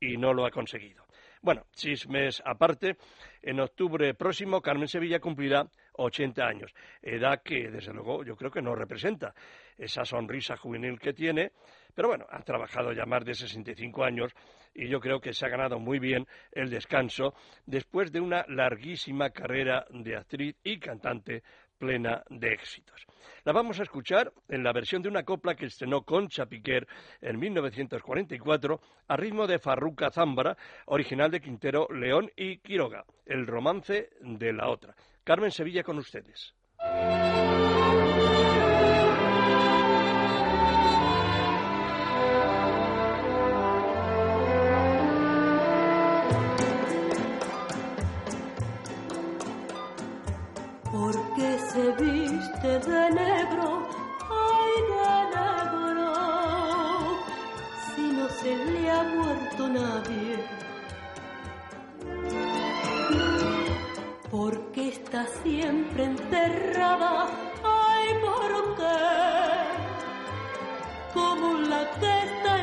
y 0.00 0.16
no 0.16 0.34
lo 0.34 0.44
ha 0.44 0.50
conseguido. 0.50 1.04
Bueno, 1.42 1.64
chismes 1.72 2.42
aparte, 2.44 2.96
en 3.40 3.60
octubre 3.60 4.12
próximo 4.12 4.60
Carmen 4.60 4.88
Sevilla 4.88 5.20
cumplirá 5.20 5.66
80 5.94 6.46
años, 6.46 6.74
edad 7.00 7.42
que 7.42 7.70
desde 7.70 7.94
luego 7.94 8.24
yo 8.24 8.36
creo 8.36 8.50
que 8.50 8.60
no 8.60 8.74
representa 8.74 9.32
esa 9.78 10.04
sonrisa 10.04 10.56
juvenil 10.56 10.98
que 10.98 11.14
tiene, 11.14 11.52
pero 11.94 12.08
bueno, 12.08 12.26
ha 12.28 12.42
trabajado 12.42 12.92
ya 12.92 13.06
más 13.06 13.24
de 13.24 13.32
65 13.32 14.04
años 14.04 14.34
y 14.74 14.88
yo 14.88 15.00
creo 15.00 15.20
que 15.20 15.32
se 15.32 15.46
ha 15.46 15.48
ganado 15.48 15.78
muy 15.78 15.98
bien 15.98 16.26
el 16.52 16.68
descanso 16.68 17.34
después 17.64 18.12
de 18.12 18.20
una 18.20 18.44
larguísima 18.48 19.30
carrera 19.30 19.86
de 19.90 20.16
actriz 20.16 20.56
y 20.62 20.78
cantante 20.78 21.42
plena 21.80 22.22
de 22.28 22.52
éxitos. 22.52 23.06
La 23.44 23.52
vamos 23.52 23.80
a 23.80 23.82
escuchar 23.82 24.32
en 24.48 24.62
la 24.62 24.72
versión 24.72 25.00
de 25.02 25.08
una 25.08 25.24
copla 25.24 25.56
que 25.56 25.66
estrenó 25.66 26.02
Concha 26.02 26.44
Piquer 26.46 26.86
en 27.22 27.38
1944 27.38 28.80
a 29.08 29.16
ritmo 29.16 29.46
de 29.46 29.58
Farruca 29.58 30.10
Zambra, 30.10 30.56
original 30.86 31.30
de 31.30 31.40
Quintero, 31.40 31.88
León 31.88 32.30
y 32.36 32.58
Quiroga, 32.58 33.04
el 33.24 33.46
romance 33.46 34.10
de 34.20 34.52
la 34.52 34.68
otra. 34.68 34.94
Carmen 35.24 35.50
Sevilla 35.50 35.82
con 35.82 35.98
ustedes. 35.98 36.54
De 52.86 53.10
negro, 53.10 53.88
ay 54.30 54.72
de 54.92 55.12
negro, 55.36 56.12
si 57.94 58.02
no 58.02 58.28
se 58.28 58.56
le 58.56 58.90
ha 58.90 59.02
muerto 59.02 59.68
nadie. 59.68 60.44
Porque 64.30 64.88
está 64.88 65.26
siempre 65.42 66.04
enterrada, 66.04 67.26
ay 67.62 68.08
por 68.22 68.76
qué, 68.76 69.00
como 71.12 71.58
la 71.58 71.90
que 72.00 72.14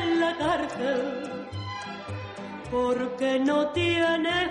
en 0.02 0.20
la 0.20 0.36
cárcel. 0.36 1.48
Porque 2.70 3.38
no 3.38 3.68
tiene 3.68 4.47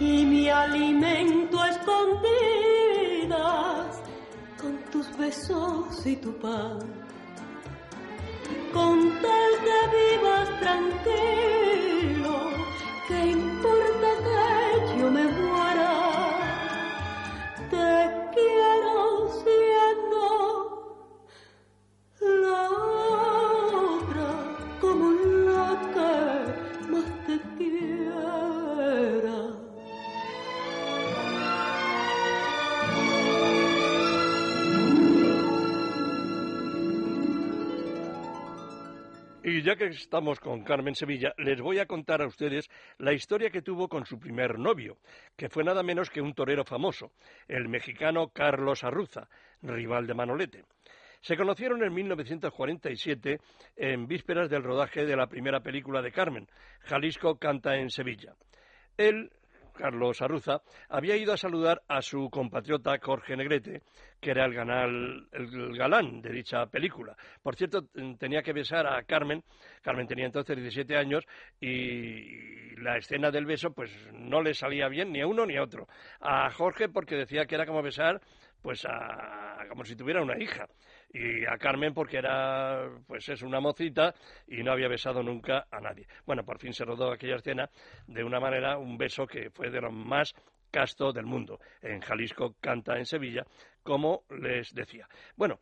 Y 0.00 0.24
mi 0.24 0.48
alimento 0.48 1.62
escondidas 1.62 2.00
con 4.58 4.78
tus 4.90 5.14
besos 5.18 6.06
y 6.06 6.16
tu 6.16 6.32
pan. 6.38 6.78
Con 8.72 9.10
tal 9.20 9.52
que 9.66 9.78
vivas 9.98 10.48
tranquilo, 10.60 11.69
Y 39.60 39.62
ya 39.62 39.76
que 39.76 39.88
estamos 39.88 40.40
con 40.40 40.64
Carmen 40.64 40.94
Sevilla, 40.94 41.34
les 41.36 41.60
voy 41.60 41.80
a 41.80 41.84
contar 41.84 42.22
a 42.22 42.26
ustedes 42.26 42.66
la 42.96 43.12
historia 43.12 43.50
que 43.50 43.60
tuvo 43.60 43.88
con 43.88 44.06
su 44.06 44.18
primer 44.18 44.58
novio, 44.58 44.96
que 45.36 45.50
fue 45.50 45.62
nada 45.62 45.82
menos 45.82 46.08
que 46.08 46.22
un 46.22 46.32
torero 46.32 46.64
famoso, 46.64 47.12
el 47.46 47.68
mexicano 47.68 48.28
Carlos 48.28 48.82
Arruza, 48.84 49.28
rival 49.60 50.06
de 50.06 50.14
Manolete. 50.14 50.64
Se 51.20 51.36
conocieron 51.36 51.84
en 51.84 51.92
1947 51.92 53.38
en 53.76 54.06
vísperas 54.06 54.48
del 54.48 54.62
rodaje 54.62 55.04
de 55.04 55.14
la 55.14 55.26
primera 55.26 55.60
película 55.60 56.00
de 56.00 56.10
Carmen, 56.10 56.48
Jalisco 56.84 57.36
canta 57.36 57.76
en 57.76 57.90
Sevilla. 57.90 58.34
Él, 58.96 59.30
Carlos 59.80 60.20
Arruza, 60.20 60.60
había 60.88 61.16
ido 61.16 61.32
a 61.32 61.36
saludar 61.36 61.80
a 61.88 62.02
su 62.02 62.28
compatriota 62.30 62.98
Jorge 63.00 63.36
Negrete, 63.36 63.82
que 64.20 64.30
era 64.30 64.44
el, 64.44 64.52
ganal- 64.54 65.26
el 65.32 65.76
galán 65.76 66.20
de 66.20 66.30
dicha 66.30 66.66
película. 66.66 67.16
Por 67.42 67.56
cierto, 67.56 67.86
tenía 68.18 68.42
que 68.42 68.52
besar 68.52 68.86
a 68.86 69.02
Carmen. 69.04 69.42
Carmen 69.82 70.06
tenía 70.06 70.26
entonces 70.26 70.56
17 70.56 70.96
años 70.96 71.24
y 71.60 72.74
la 72.80 72.96
escena 72.98 73.30
del 73.30 73.46
beso 73.46 73.72
pues 73.72 73.90
no 74.12 74.42
le 74.42 74.54
salía 74.54 74.88
bien 74.88 75.12
ni 75.12 75.20
a 75.20 75.26
uno 75.26 75.46
ni 75.46 75.56
a 75.56 75.62
otro. 75.62 75.86
A 76.20 76.50
Jorge 76.50 76.88
porque 76.88 77.16
decía 77.16 77.46
que 77.46 77.54
era 77.54 77.66
como 77.66 77.82
besar 77.82 78.20
pues 78.62 78.84
a, 78.86 79.64
como 79.68 79.84
si 79.84 79.96
tuviera 79.96 80.22
una 80.22 80.38
hija. 80.42 80.66
Y 81.12 81.44
a 81.44 81.58
Carmen 81.58 81.92
porque 81.92 82.18
era, 82.18 82.88
pues 83.06 83.28
es 83.28 83.42
una 83.42 83.60
mocita 83.60 84.14
y 84.46 84.62
no 84.62 84.72
había 84.72 84.88
besado 84.88 85.22
nunca 85.22 85.66
a 85.70 85.80
nadie. 85.80 86.06
Bueno, 86.24 86.44
por 86.44 86.58
fin 86.58 86.72
se 86.72 86.84
rodó 86.84 87.12
aquella 87.12 87.36
escena 87.36 87.68
de 88.06 88.22
una 88.22 88.38
manera, 88.38 88.78
un 88.78 88.96
beso 88.96 89.26
que 89.26 89.50
fue 89.50 89.70
de 89.70 89.80
lo 89.80 89.90
más 89.90 90.32
casto 90.70 91.12
del 91.12 91.26
mundo. 91.26 91.58
En 91.82 92.00
Jalisco 92.00 92.54
canta 92.60 92.96
en 92.96 93.06
Sevilla, 93.06 93.44
como 93.82 94.22
les 94.30 94.72
decía. 94.72 95.08
Bueno, 95.36 95.58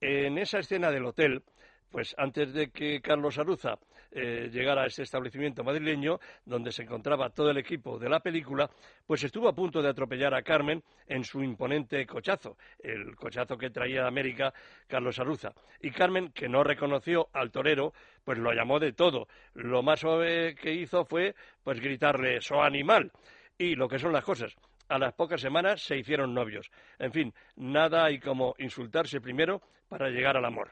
en 0.00 0.38
esa 0.38 0.58
escena 0.58 0.90
del 0.90 1.04
hotel, 1.04 1.42
pues 1.90 2.14
antes 2.18 2.52
de 2.52 2.70
que 2.70 3.00
Carlos 3.00 3.38
Aruza 3.38 3.78
eh, 4.18 4.48
llegara 4.50 4.84
a 4.84 4.86
ese 4.86 5.02
establecimiento 5.02 5.62
madrileño 5.62 6.18
donde 6.46 6.72
se 6.72 6.84
encontraba 6.84 7.28
todo 7.28 7.50
el 7.50 7.58
equipo 7.58 7.98
de 7.98 8.08
la 8.08 8.20
película, 8.20 8.70
pues 9.06 9.22
estuvo 9.22 9.46
a 9.46 9.54
punto 9.54 9.82
de 9.82 9.90
atropellar 9.90 10.32
a 10.32 10.40
Carmen 10.40 10.82
en 11.06 11.22
su 11.22 11.42
imponente 11.42 12.06
cochazo, 12.06 12.56
el 12.78 13.14
cochazo 13.14 13.58
que 13.58 13.68
traía 13.68 14.00
de 14.00 14.08
América 14.08 14.54
Carlos 14.86 15.18
Aruza. 15.18 15.52
Y 15.82 15.90
Carmen, 15.90 16.32
que 16.32 16.48
no 16.48 16.64
reconoció 16.64 17.28
al 17.34 17.50
torero, 17.50 17.92
pues 18.24 18.38
lo 18.38 18.54
llamó 18.54 18.80
de 18.80 18.94
todo. 18.94 19.28
Lo 19.52 19.82
más 19.82 20.00
suave 20.00 20.54
que 20.54 20.72
hizo 20.72 21.04
fue 21.04 21.34
pues 21.62 21.78
gritarle 21.78 22.40
«so 22.40 22.62
animal» 22.62 23.12
y 23.58 23.74
lo 23.74 23.86
que 23.86 23.98
son 23.98 24.14
las 24.14 24.24
cosas. 24.24 24.56
A 24.88 24.98
las 24.98 25.12
pocas 25.12 25.42
semanas 25.42 25.82
se 25.82 25.98
hicieron 25.98 26.32
novios. 26.32 26.70
En 26.98 27.12
fin, 27.12 27.34
nada 27.56 28.06
hay 28.06 28.18
como 28.18 28.54
insultarse 28.56 29.20
primero 29.20 29.60
para 29.90 30.08
llegar 30.08 30.38
al 30.38 30.46
amor. 30.46 30.70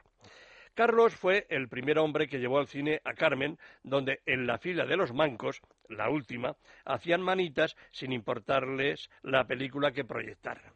Carlos 0.74 1.14
fue 1.14 1.46
el 1.50 1.68
primer 1.68 1.98
hombre 1.98 2.26
que 2.26 2.38
llevó 2.38 2.58
al 2.58 2.66
cine 2.66 3.00
a 3.04 3.14
Carmen, 3.14 3.58
donde 3.84 4.20
en 4.26 4.46
la 4.46 4.58
fila 4.58 4.84
de 4.84 4.96
los 4.96 5.12
mancos, 5.12 5.60
la 5.88 6.10
última, 6.10 6.56
hacían 6.84 7.22
manitas 7.22 7.76
sin 7.92 8.12
importarles 8.12 9.08
la 9.22 9.44
película 9.44 9.92
que 9.92 10.04
proyectaran. 10.04 10.72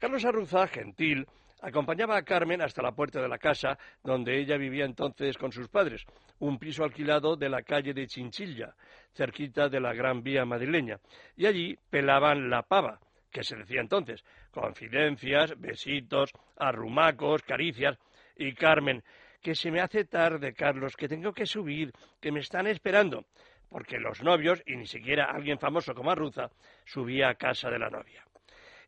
Carlos 0.00 0.24
Arruza, 0.24 0.66
gentil, 0.66 1.26
acompañaba 1.62 2.16
a 2.16 2.24
Carmen 2.24 2.60
hasta 2.60 2.82
la 2.82 2.92
puerta 2.92 3.22
de 3.22 3.28
la 3.28 3.38
casa 3.38 3.78
donde 4.02 4.36
ella 4.36 4.56
vivía 4.56 4.84
entonces 4.84 5.38
con 5.38 5.52
sus 5.52 5.68
padres, 5.68 6.04
un 6.40 6.58
piso 6.58 6.82
alquilado 6.82 7.36
de 7.36 7.48
la 7.48 7.62
calle 7.62 7.94
de 7.94 8.08
Chinchilla, 8.08 8.74
cerquita 9.12 9.68
de 9.68 9.80
la 9.80 9.94
Gran 9.94 10.24
Vía 10.24 10.44
madrileña, 10.44 10.98
y 11.36 11.46
allí 11.46 11.78
pelaban 11.88 12.50
la 12.50 12.62
pava, 12.62 12.98
que 13.30 13.44
se 13.44 13.56
decía 13.56 13.80
entonces, 13.80 14.24
confidencias, 14.50 15.58
besitos, 15.58 16.32
arrumacos, 16.56 17.42
caricias, 17.42 17.96
y 18.36 18.52
Carmen, 18.54 19.02
que 19.40 19.54
se 19.54 19.70
me 19.70 19.80
hace 19.80 20.04
tarde, 20.04 20.54
Carlos, 20.54 20.96
que 20.96 21.08
tengo 21.08 21.32
que 21.32 21.46
subir, 21.46 21.92
que 22.20 22.32
me 22.32 22.40
están 22.40 22.66
esperando, 22.66 23.26
porque 23.68 23.98
los 23.98 24.22
novios, 24.22 24.62
y 24.66 24.76
ni 24.76 24.86
siquiera 24.86 25.30
alguien 25.30 25.58
famoso 25.58 25.94
como 25.94 26.10
Arruza, 26.10 26.50
subía 26.84 27.28
a 27.28 27.34
casa 27.34 27.70
de 27.70 27.78
la 27.78 27.90
novia. 27.90 28.24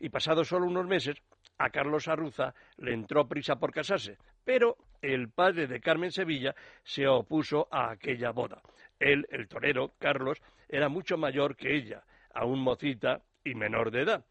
Y 0.00 0.08
pasados 0.08 0.48
solo 0.48 0.66
unos 0.66 0.86
meses, 0.86 1.16
a 1.58 1.70
Carlos 1.70 2.08
Arruza 2.08 2.54
le 2.76 2.92
entró 2.92 3.26
prisa 3.26 3.56
por 3.56 3.72
casarse, 3.72 4.18
pero 4.44 4.76
el 5.00 5.30
padre 5.30 5.66
de 5.66 5.80
Carmen 5.80 6.12
Sevilla 6.12 6.54
se 6.84 7.06
opuso 7.06 7.68
a 7.70 7.90
aquella 7.90 8.30
boda. 8.30 8.62
Él, 8.98 9.26
el 9.30 9.48
torero, 9.48 9.94
Carlos, 9.98 10.40
era 10.68 10.88
mucho 10.88 11.16
mayor 11.16 11.56
que 11.56 11.74
ella, 11.74 12.02
aún 12.34 12.60
mocita 12.60 13.22
y 13.44 13.54
menor 13.54 13.90
de 13.90 14.02
edad. 14.02 14.24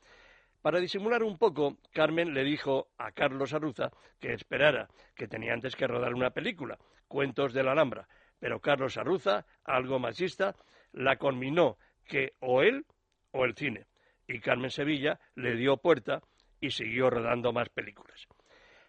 Para 0.65 0.79
disimular 0.79 1.21
un 1.21 1.37
poco, 1.37 1.77
Carmen 1.93 2.33
le 2.33 2.43
dijo 2.43 2.87
a 2.97 3.11
Carlos 3.11 3.53
Arruza 3.53 3.91
que 4.19 4.33
esperara, 4.33 4.89
que 5.15 5.27
tenía 5.27 5.53
antes 5.53 5.75
que 5.75 5.85
rodar 5.85 6.15
una 6.15 6.31
película, 6.31 6.79
Cuentos 7.07 7.53
de 7.53 7.61
la 7.61 7.73
Alhambra. 7.73 8.07
Pero 8.39 8.59
Carlos 8.59 8.97
Arruza, 8.97 9.45
algo 9.63 9.99
machista, 9.99 10.55
la 10.91 11.17
conminó 11.17 11.77
que 12.07 12.33
o 12.39 12.63
él 12.63 12.83
o 13.29 13.45
el 13.45 13.53
cine. 13.53 13.85
Y 14.27 14.39
Carmen 14.39 14.71
Sevilla 14.71 15.19
le 15.35 15.55
dio 15.55 15.77
puerta 15.77 16.23
y 16.59 16.71
siguió 16.71 17.11
rodando 17.11 17.53
más 17.53 17.69
películas. 17.69 18.25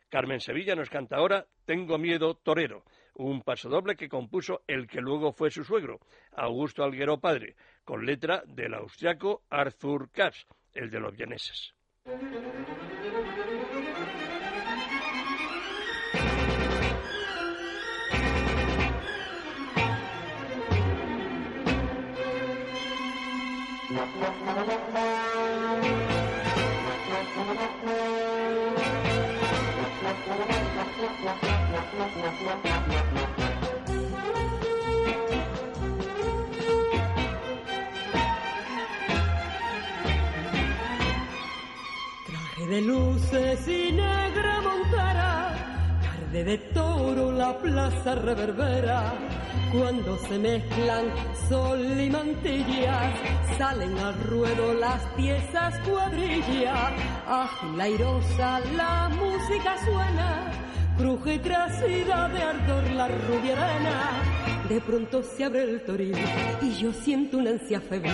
Carmen 0.08 0.40
Sevilla 0.40 0.74
nos 0.74 0.88
canta 0.88 1.16
ahora 1.16 1.44
Tengo 1.66 1.98
miedo 1.98 2.36
torero, 2.36 2.84
un 3.16 3.42
pasodoble 3.42 3.96
que 3.96 4.08
compuso 4.08 4.62
el 4.66 4.86
que 4.86 5.02
luego 5.02 5.30
fue 5.30 5.50
su 5.50 5.62
suegro, 5.62 6.00
Augusto 6.32 6.82
Alguero 6.82 7.20
Padre, 7.20 7.54
con 7.84 8.06
letra 8.06 8.42
del 8.46 8.72
austriaco 8.72 9.42
Arthur 9.50 10.10
Katz 10.10 10.46
el 10.76 10.90
de 10.90 11.00
los 11.00 11.16
vieneses. 11.16 11.74
Plaza 47.66 48.14
reverbera. 48.14 49.12
Cuando 49.72 50.16
se 50.18 50.38
mezclan 50.38 51.06
sol 51.48 51.80
y 52.00 52.08
mantillas, 52.08 53.12
salen 53.58 53.98
al 53.98 54.14
ruedo 54.24 54.74
las 54.74 55.02
piezas 55.16 55.74
cuadrillas. 55.80 56.92
Ágil, 57.26 57.80
airosa, 57.80 58.60
la 58.76 59.08
música 59.08 59.76
suena, 59.84 60.50
cruje 60.96 61.38
trasida 61.40 62.28
de 62.28 62.42
ardor 62.42 62.90
la 62.92 63.08
rubia 63.08 63.52
arena. 63.52 64.22
De 64.68 64.80
pronto 64.80 65.22
se 65.22 65.44
abre 65.44 65.62
el 65.62 65.82
toril 65.84 66.16
y 66.62 66.70
yo 66.74 66.92
siento 66.92 67.38
una 67.38 67.50
ansia 67.50 67.80
febril 67.80 68.12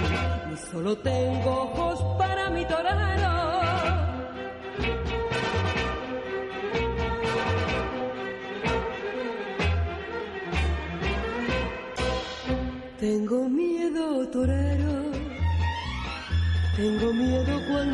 y 0.53 0.57
solo 0.71 0.97
tengo 0.99 1.51
ojos 1.63 2.19
para 2.19 2.51
mi 2.51 2.65
torero. 2.65 3.52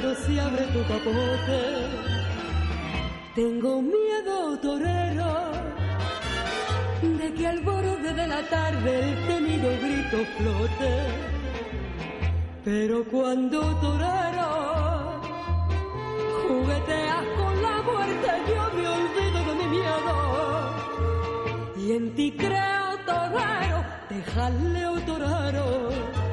Cuando 0.00 0.14
se 0.20 0.40
abre 0.40 0.64
tu 0.66 0.82
capote. 0.82 1.60
Tengo 3.34 3.82
miedo, 3.82 4.58
torero, 4.60 5.50
de 7.02 7.34
que 7.34 7.46
al 7.46 7.60
borde 7.60 8.12
de 8.14 8.26
la 8.26 8.42
tarde 8.48 9.10
el 9.10 9.26
temido 9.26 9.70
grito 9.82 10.18
flote. 10.36 10.92
Pero 12.64 13.04
cuando 13.04 13.60
torero 13.80 15.20
jugueteas 16.46 17.24
con 17.38 17.62
la 17.62 17.82
muerte, 17.82 18.30
yo 18.48 18.62
me 18.76 18.88
olvido 18.98 19.38
de 19.48 19.54
mi 19.60 19.66
miedo. 19.78 20.14
Y 21.76 21.92
en 21.92 22.14
ti 22.14 22.34
creo, 22.36 22.98
torero 23.04 23.84
déjale 24.08 24.82
torero. 25.06 26.27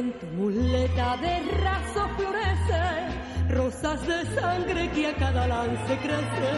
En 0.00 0.18
tu 0.18 0.26
muleta 0.28 1.18
de 1.18 1.40
raso 1.60 2.08
florece 2.16 2.84
rosas 3.50 4.00
de 4.06 4.24
sangre 4.34 4.90
que 4.92 5.08
a 5.08 5.14
cada 5.14 5.46
lance 5.46 5.98
crece 5.98 6.52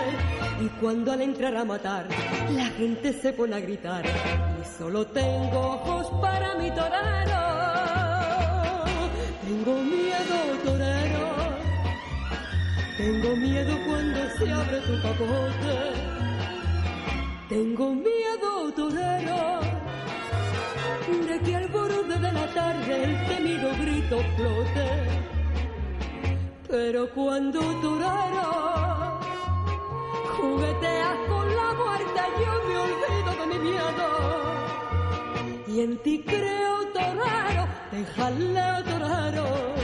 y 0.61 0.68
cuando 0.81 1.11
al 1.11 1.22
entrar 1.22 1.57
a 1.57 1.64
matar, 1.64 2.07
la 2.52 2.66
gente 2.66 3.12
se 3.12 3.33
pone 3.33 3.57
a 3.57 3.59
gritar. 3.59 4.05
Y 4.07 4.78
solo 4.78 5.05
tengo 5.09 5.59
ojos 5.59 6.07
para 6.20 6.55
mi 6.55 6.70
torero. 6.70 7.42
Tengo 9.44 9.74
miedo, 9.92 10.37
torero. 10.64 11.28
Tengo 12.96 13.37
miedo 13.38 13.76
cuando 13.88 14.20
se 14.38 14.52
abre 14.52 14.78
tu 14.83 15.02
capote. 15.02 15.76
Tengo 17.48 17.92
miedo, 17.92 18.72
torero. 18.76 19.91
Que 21.12 21.57
al 21.57 21.68
borde 21.68 22.18
de 22.18 22.33
la 22.33 22.46
tarde 22.55 23.05
el 23.05 23.27
temido 23.27 23.70
grito 23.81 24.18
flote. 24.37 24.87
Pero 26.68 27.11
cuando 27.12 27.61
torero 27.81 29.18
jugueteas 30.37 31.16
con 31.29 31.57
la 31.57 31.75
muerte, 31.75 32.20
yo 32.40 32.53
me 32.68 32.77
olvido 32.87 33.31
de 33.40 33.46
mi 33.46 33.59
miedo. 33.70 34.07
Y 35.66 35.81
en 35.81 35.98
ti 36.03 36.22
creo, 36.25 36.87
torero, 36.94 37.66
déjale, 37.90 38.83
torero. 38.85 39.81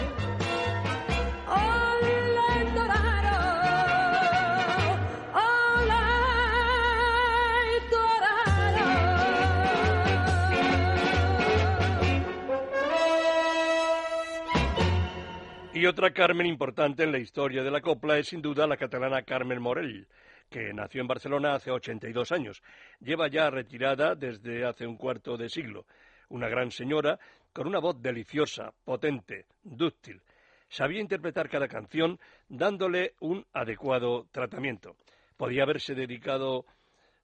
Y 15.78 15.86
otra 15.86 16.10
Carmen 16.10 16.44
importante 16.44 17.04
en 17.04 17.12
la 17.12 17.20
historia 17.20 17.62
de 17.62 17.70
la 17.70 17.80
copla 17.80 18.18
es 18.18 18.26
sin 18.26 18.42
duda 18.42 18.66
la 18.66 18.76
catalana 18.76 19.22
Carmen 19.22 19.62
Morell, 19.62 20.08
que 20.50 20.72
nació 20.72 21.00
en 21.00 21.06
Barcelona 21.06 21.54
hace 21.54 21.70
82 21.70 22.32
años. 22.32 22.60
Lleva 22.98 23.28
ya 23.28 23.48
retirada 23.48 24.16
desde 24.16 24.66
hace 24.66 24.88
un 24.88 24.96
cuarto 24.96 25.36
de 25.36 25.48
siglo. 25.48 25.86
Una 26.30 26.48
gran 26.48 26.72
señora 26.72 27.20
con 27.52 27.68
una 27.68 27.78
voz 27.78 28.02
deliciosa, 28.02 28.72
potente, 28.84 29.46
dúctil. 29.62 30.20
Sabía 30.68 31.00
interpretar 31.00 31.48
cada 31.48 31.68
canción 31.68 32.18
dándole 32.48 33.14
un 33.20 33.46
adecuado 33.52 34.26
tratamiento. 34.32 34.96
Podía 35.36 35.62
haberse 35.62 35.94
dedicado 35.94 36.64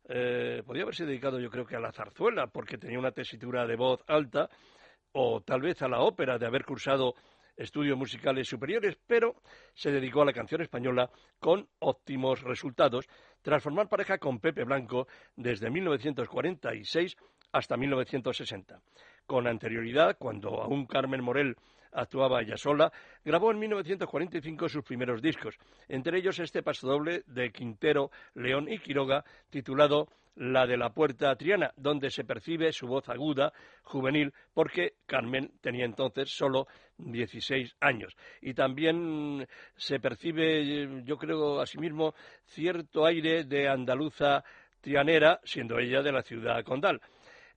eh, 0.09 0.63
podía 0.65 0.85
haberse 0.85 1.05
dedicado 1.05 1.41
yo 1.41 1.51
creo 1.51 1.67
que 1.67 1.75
a 1.75 1.81
la 1.81 1.91
zarzuela, 1.91 2.47
porque 2.47 2.79
tenía 2.79 3.01
una 3.01 3.11
tesitura 3.11 3.67
de 3.67 3.75
voz 3.75 4.05
alta, 4.07 4.49
o 5.11 5.41
tal 5.41 5.61
vez 5.61 5.83
a 5.83 5.89
la 5.89 6.03
ópera 6.03 6.39
de 6.39 6.47
haber 6.47 6.65
cursado 6.65 7.15
estudios 7.57 7.97
musicales 7.97 8.49
superiores, 8.49 8.97
pero 9.07 9.37
se 9.75 9.91
dedicó 9.91 10.23
a 10.23 10.27
la 10.27 10.33
canción 10.33 10.61
española 10.61 11.11
con 11.39 11.69
óptimos 11.79 12.43
resultados, 12.43 13.09
tras 13.43 13.63
formar 13.63 13.89
pareja 13.89 14.19
con 14.19 14.41
Pepe 14.41 14.65
Blanco 14.65 15.07
desde 15.37 15.71
1946 15.71 17.17
hasta 17.53 17.77
1960. 17.77 18.81
Con 19.27 19.47
anterioridad, 19.47 20.17
cuando 20.19 20.63
aún 20.63 20.87
Carmen 20.87 21.23
Morel 21.23 21.57
actuaba 21.95 22.43
ella 22.43 22.57
sola, 22.57 22.93
grabó 23.25 23.51
en 23.51 23.59
1945 23.59 24.69
sus 24.69 24.85
primeros 24.85 25.23
discos, 25.23 25.57
entre 25.89 26.19
ellos 26.19 26.39
este 26.39 26.63
pasodoble 26.63 27.23
de 27.27 27.51
Quintero, 27.51 28.11
León 28.35 28.71
y 28.71 28.79
Quiroga, 28.79 29.25
titulado 29.51 30.09
La 30.37 30.67
de 30.67 30.77
la 30.77 30.91
Puerta 30.91 31.35
Triana, 31.37 31.73
donde 31.77 32.11
se 32.11 32.25
percibe 32.25 32.73
su 32.73 32.87
voz 32.87 33.09
aguda, 33.09 33.53
juvenil, 33.83 34.33
porque 34.53 34.95
Carmen 35.07 35.53
tenía 35.61 35.85
entonces 35.85 36.31
solo 36.31 36.67
16 36.99 37.77
años. 37.81 38.17
Y 38.41 38.55
también 38.55 39.47
se 39.77 40.01
percibe, 40.01 41.03
yo 41.05 41.17
creo, 41.17 41.61
asimismo, 41.61 42.15
cierto 42.47 43.07
aire 43.07 43.45
de 43.45 43.69
andaluza 43.69 44.45
trianera, 44.81 45.41
siendo 45.45 45.79
ella 45.79 46.03
de 46.03 46.13
la 46.13 46.23
ciudad 46.23 46.63
condal. 46.63 47.01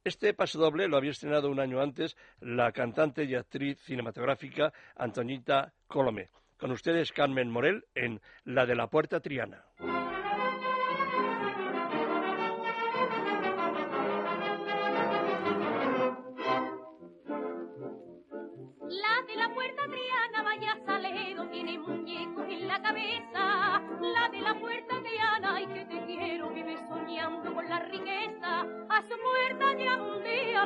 Este 0.07 0.33
pasodoble 0.33 0.87
lo 0.87 0.95
había 0.95 1.11
estrenado 1.11 1.51
un 1.51 1.59
año 1.59 1.81
antes 1.81 2.15
la 2.39 2.71
cantante 2.71 3.25
y 3.25 3.35
actriz 3.35 3.77
cinematográfica 3.81 4.71
Antonita 4.95 5.73
Colomé. 5.85 6.29
Con 6.57 6.71
ustedes 6.71 7.11
Carmen 7.11 7.51
Morel 7.51 7.83
en 7.93 8.21
La 8.45 8.65
de 8.65 8.75
la 8.75 8.87
Puerta 8.87 9.19
Triana. 9.19 9.65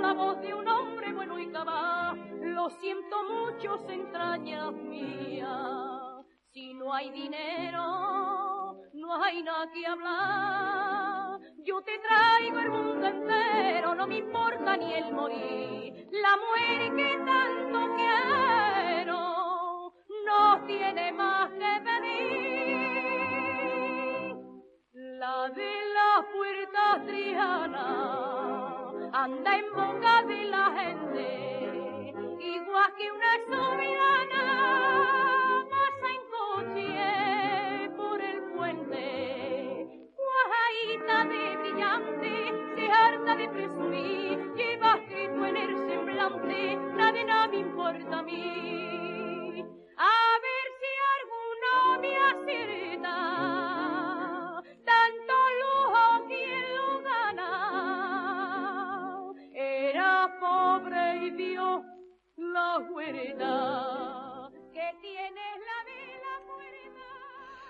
La 0.02 0.14
voz 0.14 0.42
de 0.42 0.54
un 0.54 0.68
hombre 0.68 1.14
bueno 1.14 1.40
y 1.40 1.52
cabal. 1.52 2.18
Lo 2.42 2.70
siento 2.82 3.24
mucho, 3.24 3.88
entrañas 3.90 4.74
mía. 4.74 6.24
Si 6.52 6.74
no 6.74 6.94
hay 6.94 7.12
dinero, 7.12 8.78
no 8.94 9.24
hay 9.24 9.44
nada 9.44 9.72
que 9.72 9.86
hablar. 9.86 11.40
Yo 11.64 11.82
te 11.84 12.00
traigo 12.00 12.60
el 12.60 12.70
mundo 12.70 13.06
entero, 13.08 13.96
no 13.96 14.08
me 14.08 14.18
importa 14.18 14.76
ni 14.76 14.94
el 14.94 15.14
morir. 15.14 16.08
La 16.12 16.36
muerte 16.38 16.92
que 16.98 17.18
tanto 17.20 17.96
quiero 17.96 19.94
no 20.26 20.66
tiene 20.66 21.12
más 21.14 21.52
que 21.52 21.82
pedir. 21.88 22.32
La 24.94 25.50
de 25.50 25.72
la 25.94 26.26
puerta 26.34 27.02
triana 27.06 28.61
anda 29.24 29.56
en 29.56 29.72
boca 29.72 30.24
de 30.24 30.46
la 30.46 30.72
gente, 30.72 32.14
igual 32.40 32.94
que 32.98 33.12
una 33.12 33.34
soberana 33.52 34.44
pasa 35.70 36.08
en 36.18 36.24
coche 36.38 37.90
por 37.98 38.20
el 38.20 38.42
puente. 38.56 39.06
Guajaita 40.18 41.26
de 41.26 41.58
brillante, 41.58 42.34
se 42.76 42.92
harta 42.92 43.36
de 43.36 43.48
presumir, 43.50 44.54
lleva 44.56 44.98
escrito 44.98 45.46
en 45.46 45.58
el 45.58 45.78
semblante, 45.88 46.76
nada 46.98 47.12
de 47.12 47.24
nada 47.24 47.48
me 47.48 47.58
importa 47.58 48.18
a 48.18 48.24
mí. 48.24 48.91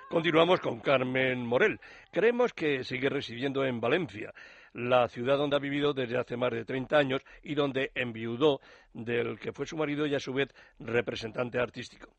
Continuamos 0.09 0.59
con 0.59 0.79
Carmen 0.79 1.45
Morel. 1.45 1.79
Creemos 2.11 2.53
que 2.53 2.83
sigue 2.83 3.09
residiendo 3.09 3.65
en 3.65 3.79
Valencia, 3.79 4.33
la 4.73 5.07
ciudad 5.07 5.37
donde 5.37 5.55
ha 5.55 5.59
vivido 5.59 5.93
desde 5.93 6.17
hace 6.17 6.37
más 6.37 6.51
de 6.51 6.65
30 6.65 6.97
años 6.97 7.21
y 7.43 7.55
donde 7.55 7.91
enviudó 7.95 8.61
del 8.93 9.39
que 9.39 9.51
fue 9.51 9.65
su 9.65 9.75
marido 9.77 10.05
y 10.05 10.15
a 10.15 10.19
su 10.19 10.33
vez 10.33 10.49
representante 10.79 11.59
artístico. 11.59 12.09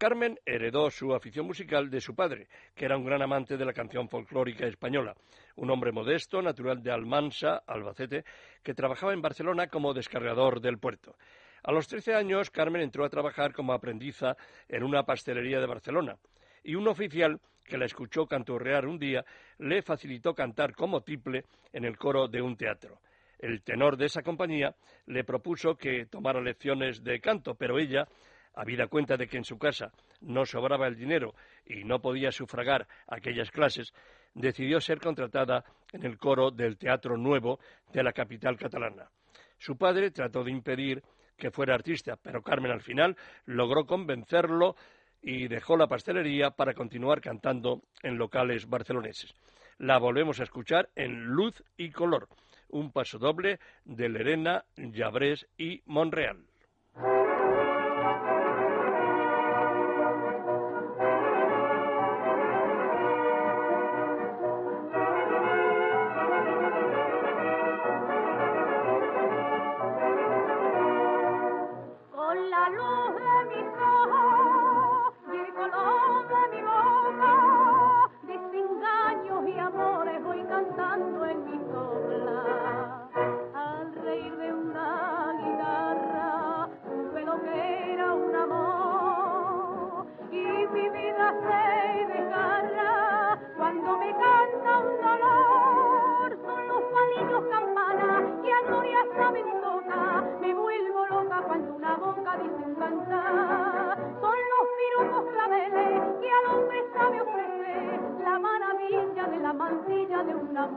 Carmen 0.00 0.40
heredó 0.46 0.90
su 0.90 1.14
afición 1.14 1.44
musical 1.44 1.90
de 1.90 2.00
su 2.00 2.14
padre, 2.14 2.48
que 2.74 2.86
era 2.86 2.96
un 2.96 3.04
gran 3.04 3.20
amante 3.20 3.58
de 3.58 3.66
la 3.66 3.74
canción 3.74 4.08
folclórica 4.08 4.66
española, 4.66 5.14
un 5.56 5.70
hombre 5.70 5.92
modesto, 5.92 6.40
natural 6.40 6.82
de 6.82 6.90
Almansa, 6.90 7.64
Albacete, 7.66 8.24
que 8.62 8.72
trabajaba 8.72 9.12
en 9.12 9.20
Barcelona 9.20 9.66
como 9.66 9.92
descargador 9.92 10.62
del 10.62 10.78
puerto. 10.78 11.16
A 11.64 11.70
los 11.70 11.86
13 11.86 12.14
años, 12.14 12.48
Carmen 12.48 12.80
entró 12.80 13.04
a 13.04 13.10
trabajar 13.10 13.52
como 13.52 13.74
aprendiza 13.74 14.38
en 14.70 14.84
una 14.84 15.02
pastelería 15.02 15.60
de 15.60 15.66
Barcelona 15.66 16.16
y 16.64 16.76
un 16.76 16.88
oficial 16.88 17.38
que 17.62 17.76
la 17.76 17.84
escuchó 17.84 18.24
canturrear 18.24 18.86
un 18.86 18.98
día 18.98 19.22
le 19.58 19.82
facilitó 19.82 20.32
cantar 20.32 20.74
como 20.74 21.02
tiple 21.02 21.44
en 21.74 21.84
el 21.84 21.98
coro 21.98 22.26
de 22.26 22.40
un 22.40 22.56
teatro. 22.56 23.00
El 23.38 23.60
tenor 23.60 23.98
de 23.98 24.06
esa 24.06 24.22
compañía 24.22 24.74
le 25.04 25.24
propuso 25.24 25.76
que 25.76 26.06
tomara 26.06 26.40
lecciones 26.40 27.04
de 27.04 27.20
canto, 27.20 27.54
pero 27.54 27.78
ella, 27.78 28.08
habida 28.54 28.86
cuenta 28.86 29.16
de 29.16 29.26
que 29.26 29.36
en 29.36 29.44
su 29.44 29.58
casa 29.58 29.92
no 30.20 30.44
sobraba 30.44 30.86
el 30.86 30.96
dinero 30.96 31.34
y 31.64 31.84
no 31.84 32.00
podía 32.00 32.32
sufragar 32.32 32.86
aquellas 33.06 33.50
clases, 33.50 33.92
decidió 34.34 34.80
ser 34.80 35.00
contratada 35.00 35.64
en 35.92 36.04
el 36.04 36.18
coro 36.18 36.50
del 36.50 36.76
Teatro 36.76 37.16
Nuevo 37.16 37.58
de 37.92 38.02
la 38.02 38.12
capital 38.12 38.56
catalana. 38.56 39.10
Su 39.58 39.76
padre 39.76 40.10
trató 40.10 40.44
de 40.44 40.50
impedir 40.50 41.02
que 41.36 41.50
fuera 41.50 41.74
artista, 41.74 42.16
pero 42.16 42.42
Carmen 42.42 42.70
al 42.70 42.82
final 42.82 43.16
logró 43.46 43.86
convencerlo 43.86 44.76
y 45.22 45.48
dejó 45.48 45.76
la 45.76 45.86
pastelería 45.86 46.50
para 46.50 46.74
continuar 46.74 47.20
cantando 47.20 47.82
en 48.02 48.16
locales 48.16 48.68
barceloneses. 48.68 49.34
La 49.78 49.98
volvemos 49.98 50.40
a 50.40 50.44
escuchar 50.44 50.90
en 50.94 51.24
Luz 51.24 51.62
y 51.76 51.90
Color, 51.90 52.28
un 52.68 52.92
paso 52.92 53.18
doble 53.18 53.58
de 53.84 54.08
Lerena, 54.08 54.64
Llabrés 54.76 55.46
y 55.56 55.82
Monreal. 55.86 56.44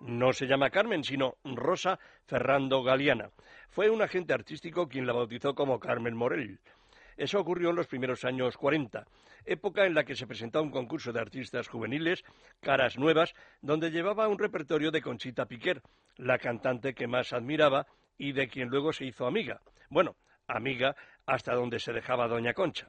no 0.00 0.32
se 0.32 0.46
llama 0.46 0.70
Carmen, 0.70 1.04
sino 1.04 1.36
Rosa 1.44 1.98
Ferrando 2.26 2.82
Galeana. 2.82 3.30
Fue 3.70 3.90
un 3.90 4.02
agente 4.02 4.32
artístico 4.32 4.88
quien 4.88 5.06
la 5.06 5.12
bautizó 5.12 5.54
como 5.54 5.78
Carmen 5.78 6.16
Morel. 6.16 6.60
Eso 7.16 7.40
ocurrió 7.40 7.70
en 7.70 7.76
los 7.76 7.88
primeros 7.88 8.24
años 8.24 8.56
40, 8.56 9.04
época 9.44 9.86
en 9.86 9.94
la 9.94 10.04
que 10.04 10.14
se 10.14 10.26
presentó 10.26 10.62
un 10.62 10.70
concurso 10.70 11.12
de 11.12 11.20
artistas 11.20 11.66
juveniles, 11.66 12.22
Caras 12.60 12.96
Nuevas, 12.96 13.34
donde 13.60 13.90
llevaba 13.90 14.28
un 14.28 14.38
repertorio 14.38 14.92
de 14.92 15.02
Conchita 15.02 15.46
Piquer, 15.46 15.82
la 16.16 16.38
cantante 16.38 16.94
que 16.94 17.08
más 17.08 17.32
admiraba 17.32 17.86
y 18.16 18.32
de 18.32 18.48
quien 18.48 18.68
luego 18.68 18.92
se 18.92 19.06
hizo 19.06 19.26
amiga. 19.26 19.60
Bueno, 19.90 20.16
amiga 20.46 20.94
hasta 21.26 21.54
donde 21.54 21.80
se 21.80 21.92
dejaba 21.92 22.28
Doña 22.28 22.54
Concha. 22.54 22.88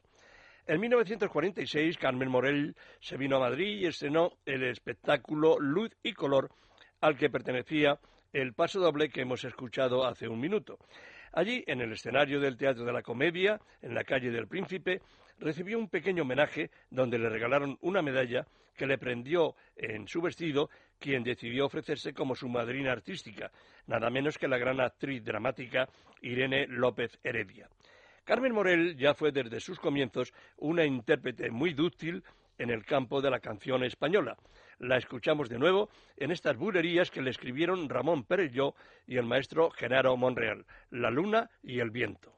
En 0.65 0.79
1946, 0.79 1.97
Carmen 1.97 2.29
Morel 2.29 2.75
se 2.99 3.17
vino 3.17 3.37
a 3.37 3.39
Madrid 3.39 3.79
y 3.79 3.87
estrenó 3.87 4.33
el 4.45 4.63
espectáculo 4.63 5.59
Luz 5.59 5.91
y 6.03 6.13
Color, 6.13 6.51
al 7.01 7.17
que 7.17 7.29
pertenecía 7.29 7.99
el 8.33 8.53
paso 8.53 8.79
doble 8.79 9.09
que 9.09 9.21
hemos 9.21 9.43
escuchado 9.43 10.05
hace 10.05 10.27
un 10.27 10.39
minuto. 10.39 10.77
Allí, 11.31 11.63
en 11.67 11.81
el 11.81 11.93
escenario 11.93 12.39
del 12.39 12.57
Teatro 12.57 12.85
de 12.85 12.93
la 12.93 13.01
Comedia, 13.01 13.59
en 13.81 13.93
la 13.93 14.03
calle 14.03 14.31
del 14.31 14.47
Príncipe, 14.47 15.01
recibió 15.39 15.79
un 15.79 15.89
pequeño 15.89 16.23
homenaje 16.23 16.69
donde 16.89 17.17
le 17.17 17.29
regalaron 17.29 17.77
una 17.81 18.01
medalla 18.01 18.45
que 18.75 18.87
le 18.87 18.97
prendió 18.97 19.55
en 19.75 20.07
su 20.07 20.21
vestido 20.21 20.69
quien 20.99 21.23
decidió 21.23 21.65
ofrecerse 21.65 22.13
como 22.13 22.35
su 22.35 22.47
madrina 22.47 22.91
artística, 22.91 23.51
nada 23.87 24.09
menos 24.09 24.37
que 24.37 24.47
la 24.47 24.57
gran 24.57 24.79
actriz 24.79 25.23
dramática 25.23 25.89
Irene 26.21 26.65
López 26.67 27.19
Heredia. 27.23 27.69
Carmen 28.23 28.53
Morel 28.53 28.95
ya 28.95 29.13
fue 29.13 29.31
desde 29.31 29.59
sus 29.59 29.79
comienzos 29.79 30.33
una 30.57 30.85
intérprete 30.85 31.49
muy 31.49 31.73
dúctil 31.73 32.23
en 32.59 32.69
el 32.69 32.85
campo 32.85 33.21
de 33.21 33.31
la 33.31 33.39
canción 33.39 33.83
española. 33.83 34.37
La 34.77 34.97
escuchamos 34.97 35.49
de 35.49 35.57
nuevo 35.57 35.89
en 36.15 36.31
estas 36.31 36.55
bulerías 36.55 37.09
que 37.09 37.21
le 37.21 37.31
escribieron 37.31 37.89
Ramón 37.89 38.23
Perelló 38.23 38.75
y 39.07 39.17
el 39.17 39.25
maestro 39.25 39.71
Genaro 39.71 40.15
Monreal, 40.15 40.65
La 40.91 41.09
luna 41.09 41.49
y 41.63 41.79
el 41.79 41.89
viento. 41.89 42.31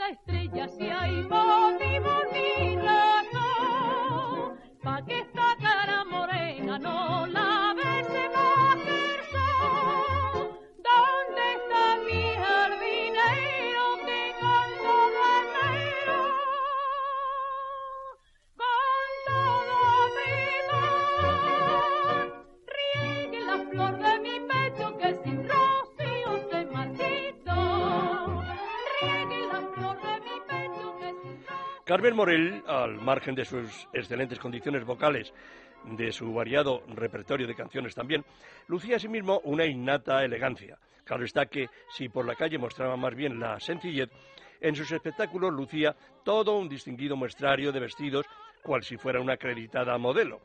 Bonita 0.00 0.08
estrella 0.08 0.68
si 0.68 0.88
hay 0.88 1.22
motivo 1.22 2.10
ni 2.32 2.76
Carmen 31.90 32.14
Morel, 32.14 32.62
al 32.68 33.00
margen 33.00 33.34
de 33.34 33.44
sus 33.44 33.88
excelentes 33.92 34.38
condiciones 34.38 34.84
vocales, 34.84 35.34
de 35.84 36.12
su 36.12 36.32
variado 36.32 36.84
repertorio 36.86 37.48
de 37.48 37.56
canciones 37.56 37.96
también, 37.96 38.24
lucía 38.68 38.94
asimismo 38.94 39.40
una 39.42 39.66
innata 39.66 40.24
elegancia. 40.24 40.78
Claro 41.02 41.24
está 41.24 41.46
que, 41.46 41.68
si 41.88 42.08
por 42.08 42.26
la 42.26 42.36
calle 42.36 42.58
mostraba 42.58 42.96
más 42.96 43.12
bien 43.16 43.40
la 43.40 43.58
sencillez, 43.58 44.08
en 44.60 44.76
sus 44.76 44.92
espectáculos 44.92 45.52
lucía 45.52 45.96
todo 46.22 46.56
un 46.58 46.68
distinguido 46.68 47.16
muestrario 47.16 47.72
de 47.72 47.80
vestidos, 47.80 48.24
cual 48.62 48.84
si 48.84 48.96
fuera 48.96 49.20
una 49.20 49.32
acreditada 49.32 49.98
modelo. 49.98 50.40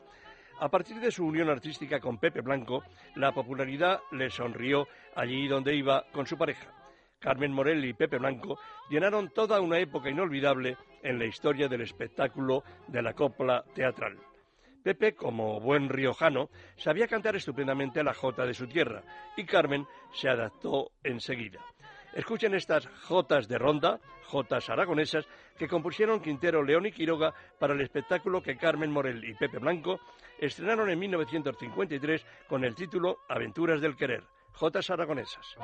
A 0.59 0.69
partir 0.69 0.99
de 0.99 1.11
su 1.11 1.27
unión 1.27 1.51
artística 1.51 1.99
con 1.99 2.17
Pepe 2.17 2.41
Blanco, 2.41 2.83
la 3.13 3.33
popularidad 3.33 3.99
le 4.13 4.31
sonrió 4.31 4.87
allí 5.13 5.47
donde 5.47 5.75
iba 5.75 6.05
con 6.11 6.25
su 6.25 6.39
pareja. 6.39 6.84
Carmen 7.25 7.53
Morel 7.53 7.83
y 7.83 7.93
Pepe 7.93 8.19
Blanco 8.19 8.59
llenaron 8.87 9.31
toda 9.31 9.59
una 9.59 9.79
época 9.79 10.11
inolvidable 10.11 10.77
en 11.01 11.17
la 11.17 11.25
historia 11.25 11.67
del 11.67 11.81
espectáculo 11.81 12.63
de 12.87 13.01
la 13.01 13.13
copla 13.13 13.63
teatral. 13.73 14.19
Pepe, 14.83 15.15
como 15.15 15.59
buen 15.59 15.89
riojano, 15.89 16.51
sabía 16.75 17.07
cantar 17.07 17.35
estupendamente 17.35 18.03
la 18.03 18.13
jota 18.13 18.45
de 18.45 18.53
su 18.53 18.67
tierra 18.67 19.01
y 19.35 19.43
Carmen 19.43 19.87
se 20.13 20.29
adaptó 20.29 20.91
enseguida. 21.03 21.61
Escuchen 22.13 22.53
estas 22.53 22.85
jotas 23.07 23.47
de 23.47 23.57
ronda, 23.57 23.99
jotas 24.25 24.69
aragonesas, 24.69 25.27
que 25.57 25.67
compusieron 25.67 26.21
Quintero, 26.21 26.61
León 26.61 26.85
y 26.85 26.91
Quiroga 26.91 27.33
para 27.57 27.73
el 27.73 27.81
espectáculo 27.81 28.43
que 28.43 28.55
Carmen 28.55 28.91
Morel 28.91 29.25
y 29.27 29.33
Pepe 29.33 29.57
Blanco 29.57 29.99
estrenaron 30.37 30.91
en 30.91 30.99
1953 30.99 32.23
con 32.47 32.63
el 32.63 32.75
título 32.75 33.17
Aventuras 33.27 33.81
del 33.81 33.95
Querer. 33.95 34.23
Jotas 34.51 34.91
aragonesas. 34.91 35.55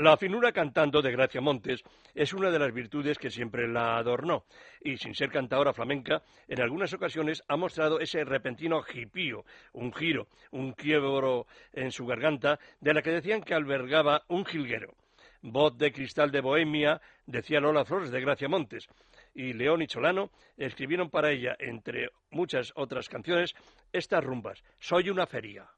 La 0.00 0.16
finura 0.16 0.50
cantando 0.50 1.02
de 1.02 1.12
Gracia 1.12 1.42
Montes 1.42 1.84
es 2.14 2.32
una 2.32 2.50
de 2.50 2.58
las 2.58 2.72
virtudes 2.72 3.18
que 3.18 3.28
siempre 3.28 3.68
la 3.68 3.98
adornó 3.98 4.46
y 4.80 4.96
sin 4.96 5.14
ser 5.14 5.28
cantadora 5.28 5.74
flamenca, 5.74 6.22
en 6.48 6.62
algunas 6.62 6.94
ocasiones 6.94 7.42
ha 7.48 7.58
mostrado 7.58 8.00
ese 8.00 8.24
repentino 8.24 8.80
jipío, 8.80 9.44
un 9.74 9.92
giro, 9.92 10.28
un 10.52 10.72
quiebro 10.72 11.46
en 11.74 11.92
su 11.92 12.06
garganta 12.06 12.58
de 12.80 12.94
la 12.94 13.02
que 13.02 13.10
decían 13.10 13.42
que 13.42 13.52
albergaba 13.52 14.22
un 14.28 14.46
jilguero. 14.46 14.94
Voz 15.42 15.76
de 15.76 15.92
cristal 15.92 16.30
de 16.30 16.40
Bohemia, 16.40 17.02
decía 17.26 17.60
Lola 17.60 17.84
Flores 17.84 18.10
de 18.10 18.22
Gracia 18.22 18.48
Montes, 18.48 18.88
y 19.34 19.52
León 19.52 19.82
y 19.82 19.86
Cholano 19.86 20.30
escribieron 20.56 21.10
para 21.10 21.30
ella, 21.30 21.56
entre 21.58 22.08
muchas 22.30 22.72
otras 22.74 23.10
canciones, 23.10 23.54
estas 23.92 24.24
rumbas. 24.24 24.64
Soy 24.78 25.10
una 25.10 25.26
feria. 25.26 25.68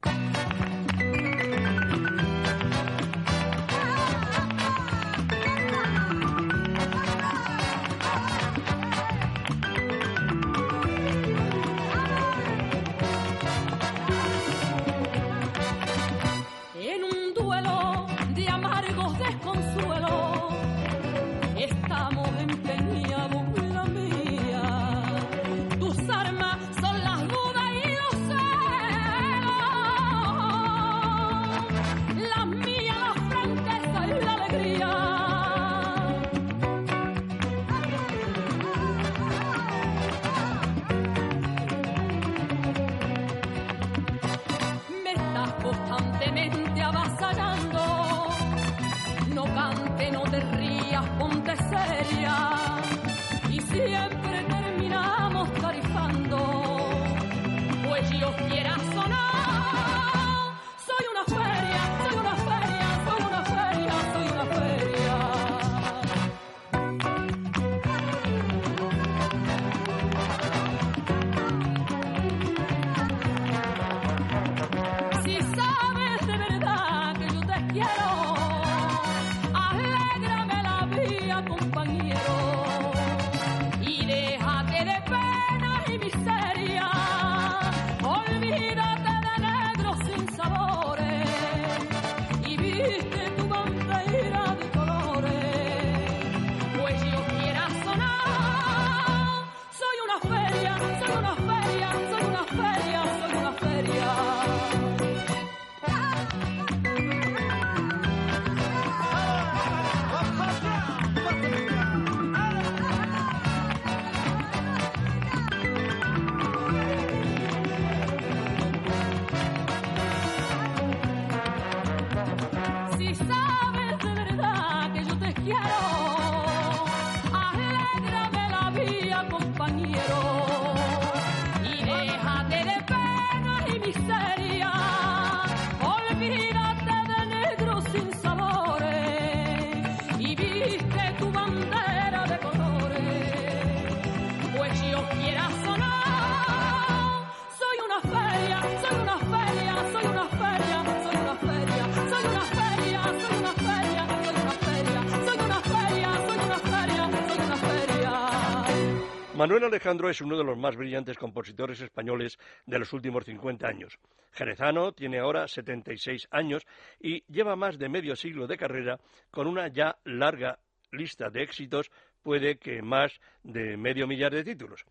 Manuel 159.42 159.64
Alejandro 159.64 160.08
es 160.08 160.20
uno 160.20 160.38
de 160.38 160.44
los 160.44 160.56
más 160.56 160.76
brillantes 160.76 161.18
compositores 161.18 161.80
españoles 161.80 162.38
de 162.64 162.78
los 162.78 162.92
últimos 162.92 163.24
50 163.24 163.66
años. 163.66 163.98
Jerezano 164.30 164.92
tiene 164.92 165.18
ahora 165.18 165.48
76 165.48 166.28
años 166.30 166.64
y 167.00 167.24
lleva 167.24 167.56
más 167.56 167.76
de 167.76 167.88
medio 167.88 168.14
siglo 168.14 168.46
de 168.46 168.56
carrera 168.56 169.00
con 169.32 169.48
una 169.48 169.66
ya 169.66 169.98
larga 170.04 170.60
lista 170.92 171.28
de 171.28 171.42
éxitos, 171.42 171.90
puede 172.22 172.56
que 172.56 172.82
más 172.82 173.12
de 173.42 173.76
medio 173.76 174.06
millar 174.06 174.32
de 174.32 174.44
títulos. 174.44 174.84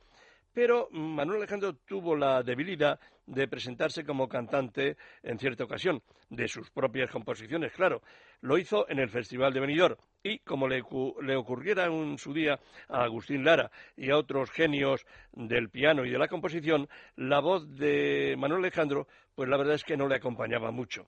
Pero 0.54 0.90
Manuel 0.92 1.40
Alejandro 1.40 1.76
tuvo 1.88 2.16
la 2.16 2.44
debilidad 2.44 3.00
de 3.26 3.48
presentarse 3.48 4.04
como 4.04 4.28
cantante 4.28 4.98
en 5.24 5.40
cierta 5.40 5.64
ocasión, 5.64 6.02
de 6.30 6.48
sus 6.48 6.70
propias 6.72 7.10
composiciones, 7.10 7.72
claro. 7.72 8.02
Lo 8.42 8.58
hizo 8.58 8.90
en 8.90 9.00
el 9.00 9.10
Festival 9.10 9.54
de 9.54 9.60
Benidorm 9.62 9.96
y, 10.24 10.40
como 10.40 10.68
le, 10.68 10.84
le 11.22 11.36
ocurriera 11.36 11.86
en 11.86 12.18
su 12.18 12.34
día 12.34 12.60
a 12.90 13.04
Agustín 13.04 13.46
Lara 13.46 13.72
y 13.96 14.10
a 14.10 14.18
otros 14.18 14.52
genios 14.52 15.06
del 15.32 15.70
piano 15.70 16.04
y 16.04 16.10
de 16.10 16.18
la 16.18 16.28
composición, 16.28 16.90
la 17.16 17.40
voz 17.40 17.70
de 17.78 18.36
Manuel 18.38 18.62
Alejandro, 18.62 19.08
pues 19.36 19.48
la 19.48 19.58
verdad 19.58 19.76
es 19.76 19.84
que 19.84 19.98
no 19.98 20.08
le 20.08 20.16
acompañaba 20.16 20.72
mucho. 20.72 21.08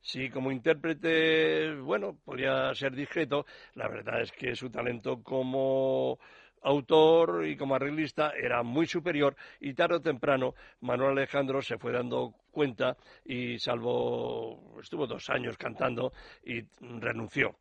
Si 0.00 0.30
como 0.30 0.50
intérprete, 0.50 1.74
bueno, 1.74 2.16
podría 2.24 2.74
ser 2.74 2.94
discreto, 2.94 3.44
la 3.74 3.88
verdad 3.88 4.22
es 4.22 4.32
que 4.32 4.56
su 4.56 4.70
talento 4.70 5.22
como 5.22 6.18
autor 6.62 7.46
y 7.46 7.56
como 7.56 7.74
arreglista 7.74 8.32
era 8.36 8.62
muy 8.62 8.86
superior 8.86 9.36
y 9.60 9.74
tarde 9.74 9.96
o 9.96 10.00
temprano 10.00 10.54
Manuel 10.80 11.12
Alejandro 11.12 11.62
se 11.62 11.78
fue 11.78 11.92
dando 11.92 12.34
cuenta 12.50 12.96
y 13.24 13.58
salvo 13.58 14.78
estuvo 14.80 15.06
dos 15.06 15.28
años 15.30 15.56
cantando 15.56 16.12
y 16.44 16.62
renunció. 16.80 17.56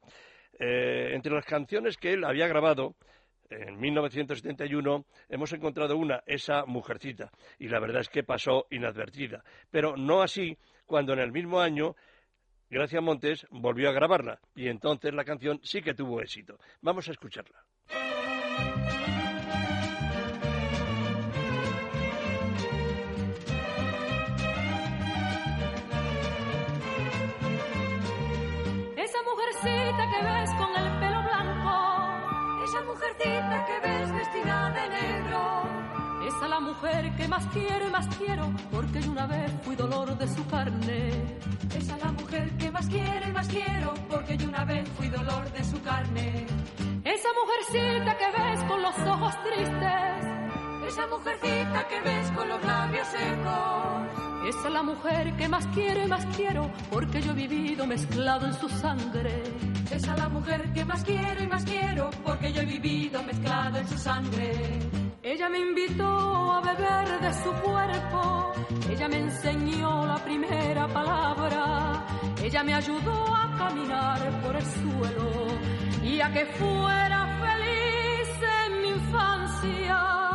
Eh, 0.60 1.12
entre 1.14 1.34
las 1.34 1.46
canciones 1.46 1.98
que 1.98 2.14
él 2.14 2.26
había 2.26 2.48
grabado 2.48 2.96
en 3.50 3.80
1971 3.80 5.06
hemos 5.30 5.54
encontrado 5.54 5.98
una, 5.98 6.22
esa 6.26 6.66
mujercita, 6.66 7.32
y 7.58 7.68
la 7.68 7.80
verdad 7.80 8.02
es 8.02 8.10
que 8.10 8.24
pasó 8.24 8.68
inadvertida. 8.70 9.44
Pero 9.72 9.98
no 9.98 10.22
así 10.22 10.56
cuando 10.86 11.14
en 11.14 11.20
el 11.20 11.32
mismo 11.32 11.60
año 11.60 11.96
Gracia 12.72 13.01
Montes 13.01 13.47
volvió 13.49 13.89
a 13.89 13.93
grabarla 13.93 14.39
y 14.53 14.67
entonces 14.67 15.11
la 15.13 15.26
canción 15.26 15.59
sí 15.63 15.82
que 15.82 15.95
tuvo 15.95 16.22
éxito. 16.22 16.59
Vamos 16.82 17.07
a 17.07 17.11
escucharla. 17.11 17.65
Esa 28.97 29.20
mujercita 29.24 30.03
que 30.13 30.26
ves 30.26 30.49
con 30.59 30.76
el 30.76 30.99
pelo 30.99 31.24
blanco, 31.24 32.63
Esa 32.65 32.84
mujercita 32.84 33.65
que 33.65 33.88
ves 33.88 34.11
vestida 34.13 34.70
de 34.70 34.89
negro, 34.89 36.28
esa 36.28 36.47
la 36.47 36.59
mujer 36.59 37.15
que 37.15 37.28
más 37.28 37.47
quiero 37.47 37.88
y 37.88 37.91
más 37.91 38.07
quiero, 38.15 38.53
porque 38.72 39.01
yo 39.01 39.11
una 39.11 39.26
vez 39.26 39.51
fui 39.63 39.76
dolor 39.76 40.15
de 40.15 40.28
su 40.28 40.45
carne. 40.47 41.09
Esa 51.00 51.08
mujercita 51.08 51.88
que 51.88 52.02
ves 52.02 52.32
con 52.32 52.50
los 52.50 52.62
labios 52.66 53.08
secos, 53.08 54.50
Esa 54.50 54.68
es 54.68 54.74
la 54.74 54.84
mujer 54.84 55.34
que 55.38 55.47
más 55.47 55.66
quiero 55.68 56.04
y 56.04 56.08
más 56.08 56.26
quiero, 56.36 56.70
porque 56.91 57.22
yo 57.22 57.32
he 57.32 57.36
vivido 57.36 57.88
mezclado 57.88 58.45
en 58.47 58.54
su 58.54 58.68
sangre. 58.68 59.43
Esa 59.89 60.14
es 60.14 60.20
la 60.20 60.28
mujer 60.28 60.74
que 60.74 60.84
más 60.84 61.02
quiero 61.06 61.41
y 61.41 61.47
más 61.47 61.64
quiero, 61.64 62.10
porque 62.26 62.52
yo 62.52 62.64
he 62.64 62.66
vivido 62.66 63.24
mezclado 63.24 63.78
en 63.78 63.88
su 63.88 63.97
sangre. 63.97 64.52
Ella 65.24 65.47
me 65.47 65.60
invitó 65.60 66.52
a 66.52 66.62
beber 66.64 67.22
de 67.22 67.34
su 67.43 67.52
cuerpo, 67.64 68.52
ella 68.89 69.08
me 69.08 69.20
enseñó 69.20 70.06
la 70.06 70.18
primera 70.18 70.86
palabra, 70.89 72.06
ella 72.43 72.62
me 72.62 72.74
ayudó 72.74 73.36
a 73.38 73.56
caminar 73.58 74.41
por 74.41 74.54
el 74.54 74.66
suelo 74.66 75.47
y 76.04 76.20
a 76.20 76.30
que 76.34 76.45
fuera 76.45 77.39
feliz 77.39 78.30
en 78.66 78.82
mi 78.82 78.88
infancia. 78.89 80.29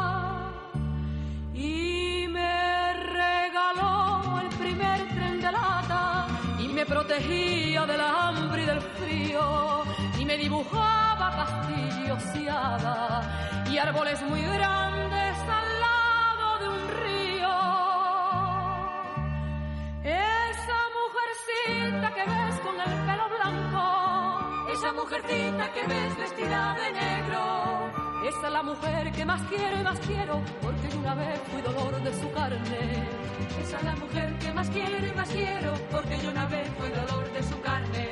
Protegía 6.84 7.86
del 7.86 8.00
hambre 8.00 8.62
y 8.62 8.66
del 8.66 8.80
frío 8.80 9.84
y 10.18 10.24
me 10.24 10.36
dibujaba 10.36 11.30
castillos 11.36 12.22
y 12.36 12.48
hadas 12.48 13.26
y 13.70 13.78
árboles 13.78 14.20
muy 14.22 14.42
grandes 14.42 15.36
al 15.58 15.80
lado 15.80 16.58
de 16.60 16.68
un 16.68 16.88
río. 17.02 17.50
Esa 20.04 20.80
mujercita 20.98 22.14
que 22.14 22.24
ves 22.30 22.60
con 22.60 22.80
el 22.80 23.06
pelo 23.06 23.28
blanco, 23.36 24.72
Esa 24.72 24.92
mujercita 24.92 25.72
que 25.72 25.86
ves 25.86 26.18
vestida 26.18 26.74
de 26.74 26.92
negro. 26.92 28.03
Es 28.28 28.52
la 28.52 28.62
mujer 28.62 29.12
que 29.12 29.24
más 29.24 29.42
quiero 29.48 29.80
y 29.80 29.82
más 29.82 29.98
quiero, 30.00 30.42
porque 30.62 30.88
yo 30.90 30.98
una 30.98 31.14
vez 31.14 31.40
fui 31.50 31.60
dolor 31.62 32.02
de 32.02 32.14
su 32.14 32.30
carne. 32.32 33.06
Es 33.60 33.82
la 33.82 33.96
mujer 33.96 34.38
que 34.38 34.52
más 34.52 34.70
quiero 34.70 35.06
y 35.06 35.12
más 35.12 35.28
quiero, 35.28 35.72
porque 35.90 36.18
yo 36.18 36.30
una 36.30 36.46
vez 36.46 36.68
fui 36.78 36.88
dolor 36.88 37.32
de 37.32 37.42
su 37.42 37.60
carne. 37.60 38.08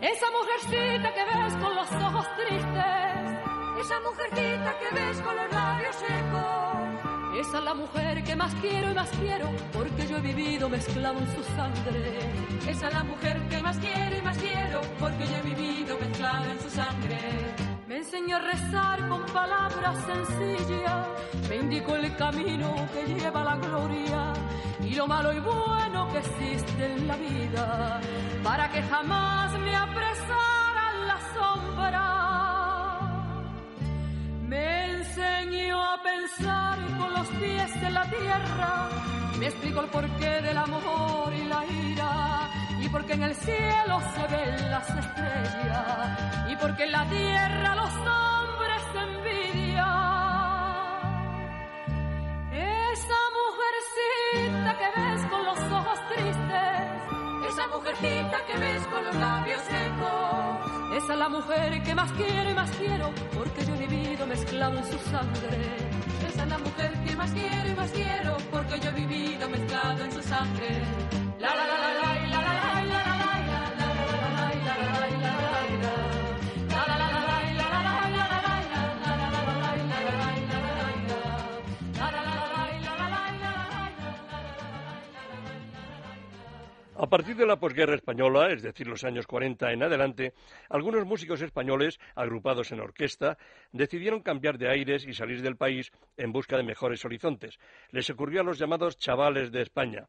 Esa 0.00 0.26
mujercita 0.30 1.14
que 1.14 1.24
ves 1.24 1.54
con 1.62 1.74
los 1.74 1.92
ojos 1.92 2.26
tristes, 2.36 3.28
Esa 3.80 4.00
mujercita 4.00 4.74
que 4.80 4.94
ves 4.94 5.20
con 5.20 5.36
los 5.36 5.52
labios 5.52 5.96
secos. 5.96 7.40
esa 7.40 7.58
es 7.58 7.64
la 7.64 7.74
mujer 7.74 8.24
que 8.24 8.36
más 8.36 8.54
quiero 8.56 8.90
y 8.90 8.94
más 8.94 9.08
quiero, 9.10 9.48
porque 9.72 10.06
yo 10.08 10.16
he 10.18 10.20
vivido 10.20 10.68
mezclado 10.68 11.18
en 11.20 11.34
su 11.34 11.42
sangre. 11.56 12.18
Esa 12.68 12.88
es 12.88 12.94
la 12.94 13.04
mujer 13.04 13.40
que 13.48 13.62
más 13.62 13.78
quiero 13.78 14.16
y 14.18 14.22
más 14.22 14.38
quiero, 14.38 14.80
porque 14.98 15.26
yo 15.26 15.36
he 15.36 15.42
vivido 15.54 15.98
mezclado 15.98 16.44
en 16.50 16.60
su 16.60 16.70
sangre. 16.70 17.67
Me 17.88 17.96
enseñó 17.96 18.36
a 18.36 18.40
rezar 18.40 19.08
con 19.08 19.24
palabras 19.32 19.96
sencillas, 20.04 21.06
me 21.48 21.56
indicó 21.56 21.96
el 21.96 22.14
camino 22.16 22.86
que 22.92 23.14
lleva 23.14 23.40
a 23.40 23.44
la 23.44 23.56
gloria 23.56 24.34
y 24.82 24.94
lo 24.94 25.06
malo 25.06 25.32
y 25.32 25.40
bueno 25.40 26.06
que 26.12 26.18
existe 26.18 26.84
en 26.84 27.08
la 27.08 27.16
vida, 27.16 27.98
para 28.44 28.70
que 28.70 28.82
jamás 28.82 29.58
me 29.58 29.74
apresaran 29.74 31.06
la 31.06 31.18
sombra. 31.34 32.04
Me 34.42 34.90
enseñó 34.90 35.82
a 35.82 36.02
pensar 36.02 36.78
con 36.98 37.14
los 37.14 37.26
pies 37.40 37.74
en 37.82 37.94
la 37.94 38.04
tierra, 38.04 38.88
me 39.38 39.46
explicó 39.46 39.80
el 39.80 39.86
porqué 39.86 40.42
del 40.42 40.58
amor 40.58 41.32
y 41.32 41.44
la 41.44 41.64
ira, 41.64 42.37
porque 42.90 43.12
en 43.14 43.22
el 43.22 43.34
cielo 43.34 44.00
se 44.14 44.26
ven 44.34 44.70
las 44.70 44.88
estrellas 44.88 46.50
y 46.50 46.56
porque 46.56 46.84
en 46.84 46.92
la 46.92 47.04
tierra 47.06 47.74
los 47.74 47.94
hombres 47.94 48.82
se 48.92 48.98
envidian. 48.98 49.84
Esa 52.52 53.20
mujercita 53.38 54.78
que 54.78 55.00
ves 55.00 55.26
con 55.26 55.44
los 55.44 55.58
ojos 55.58 55.98
tristes, 56.08 57.50
esa 57.50 57.68
mujercita 57.68 58.36
que 58.46 58.58
ves 58.58 58.86
con 58.86 59.04
los 59.04 59.14
labios 59.16 59.60
secos, 59.62 60.96
esa 60.96 61.12
es 61.12 61.18
la 61.18 61.28
mujer 61.28 61.82
que 61.82 61.94
más 61.94 62.12
quiero 62.12 62.50
y 62.50 62.54
más 62.54 62.70
quiero 62.72 63.10
porque 63.34 63.66
yo 63.66 63.74
he 63.74 63.86
vivido 63.86 64.26
mezclado 64.26 64.78
en 64.78 64.84
su 64.84 64.98
sangre. 65.10 65.88
Esa 66.28 66.42
es 66.42 66.48
la 66.48 66.58
mujer 66.58 66.92
que 67.04 67.16
más 67.16 67.30
quiero 67.32 67.68
y 67.68 67.74
más 67.74 67.90
quiero 67.90 68.36
porque 68.50 68.80
yo 68.80 68.90
he 68.90 68.92
vivido 68.92 69.48
mezclado 69.48 70.04
en 70.04 70.12
su 70.12 70.22
sangre. 70.22 70.82
La 71.38 71.54
la 71.54 71.66
la 71.66 71.78
la 71.78 72.02
la. 72.02 72.07
A 87.00 87.06
partir 87.08 87.36
de 87.36 87.46
la 87.46 87.60
posguerra 87.60 87.94
española, 87.94 88.50
es 88.52 88.60
decir, 88.60 88.88
los 88.88 89.04
años 89.04 89.24
40 89.28 89.70
en 89.72 89.84
adelante, 89.84 90.32
algunos 90.68 91.06
músicos 91.06 91.40
españoles, 91.42 92.00
agrupados 92.16 92.72
en 92.72 92.80
orquesta, 92.80 93.38
decidieron 93.70 94.20
cambiar 94.20 94.58
de 94.58 94.68
aires 94.68 95.06
y 95.06 95.14
salir 95.14 95.40
del 95.40 95.56
país 95.56 95.92
en 96.16 96.32
busca 96.32 96.56
de 96.56 96.64
mejores 96.64 97.04
horizontes. 97.04 97.56
Les 97.92 98.10
ocurrió 98.10 98.40
a 98.40 98.44
los 98.44 98.58
llamados 98.58 98.98
chavales 98.98 99.52
de 99.52 99.62
España. 99.62 100.08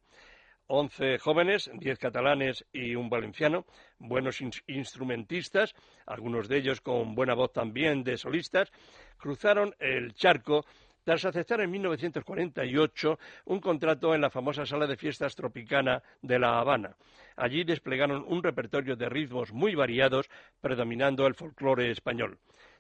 Once 0.66 1.20
jóvenes, 1.20 1.70
diez 1.76 2.00
catalanes 2.00 2.66
y 2.74 2.96
un 2.96 3.08
valenciano, 3.08 3.66
buenos 4.00 4.42
ins- 4.42 4.64
instrumentistas, 4.66 5.76
algunos 6.08 6.48
de 6.48 6.58
ellos 6.58 6.82
con 6.82 7.14
buena 7.14 7.36
voz 7.36 7.54
también 7.54 8.04
de 8.04 8.18
solistas, 8.18 8.72
cruzaron 9.18 9.76
el 9.78 10.14
charco 10.16 10.66
tras 11.04 11.26
aceptar 11.26 11.62
en 11.62 11.72
1948 11.72 13.20
un 13.46 13.60
contrato 13.60 14.14
en 14.14 14.22
la 14.22 14.30
famosa 14.30 14.66
sala 14.66 14.88
de 14.88 14.98
fiestas 14.98 15.36
Tropicana 15.36 16.02
de 16.22 16.40
La 16.40 16.60
Habana. 16.60 16.96
Allí 17.36 17.64
desplegaron 17.64 18.26
un 18.28 18.44
repertorio 18.44 18.96
de 18.96 19.10
ritmos 19.10 19.54
muy 19.54 19.76
variados, 19.76 20.30
predominando 20.62 21.26
el 21.26 21.36
folclore 21.36 21.92
español. 21.92 22.38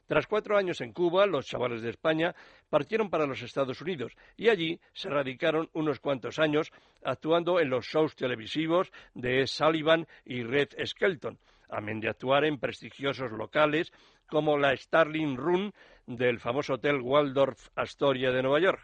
Tras 0.09 0.25
cuatro 0.25 0.57
años 0.57 0.81
en 0.81 0.91
Cuba, 0.91 1.27
los 1.27 1.45
chavales 1.45 1.83
de 1.83 1.91
España 1.91 2.33
partieron 2.67 3.11
para 3.11 3.27
los 3.27 3.43
Estados 3.43 3.79
Unidos 3.79 4.17
y 4.35 4.49
allí 4.49 4.79
se 4.91 5.07
radicaron 5.07 5.69
unos 5.73 5.99
cuantos 5.99 6.39
años 6.39 6.71
actuando 7.03 7.59
en 7.59 7.69
los 7.69 7.85
shows 7.85 8.15
televisivos 8.15 8.91
de 9.13 9.45
Sullivan 9.45 10.07
y 10.25 10.41
Red 10.41 10.69
Skelton, 10.83 11.37
amén 11.69 11.99
de 11.99 12.09
actuar 12.09 12.43
en 12.45 12.57
prestigiosos 12.57 13.31
locales 13.31 13.93
como 14.29 14.57
la 14.57 14.75
Starling 14.75 15.35
Room 15.35 15.71
del 16.05 16.39
famoso 16.39 16.73
Hotel 16.75 17.01
Waldorf 17.01 17.69
Astoria 17.75 18.31
de 18.31 18.41
Nueva 18.41 18.59
York. 18.59 18.81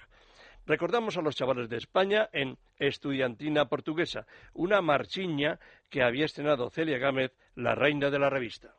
Recordamos 0.66 1.16
a 1.18 1.22
los 1.22 1.36
chavales 1.36 1.70
de 1.70 1.78
España 1.78 2.30
en 2.34 2.58
Estudiantina 2.78 3.66
Portuguesa, 3.66 4.26
una 4.54 4.82
marchiña 4.82 5.60
que 5.89 6.02
había 6.02 6.26
estrenado 6.26 6.70
Celia 6.70 6.98
Gámez, 6.98 7.34
la 7.56 7.76
reina 7.76 8.10
de 8.10 8.20
la 8.20 8.30
revista. 8.30 8.76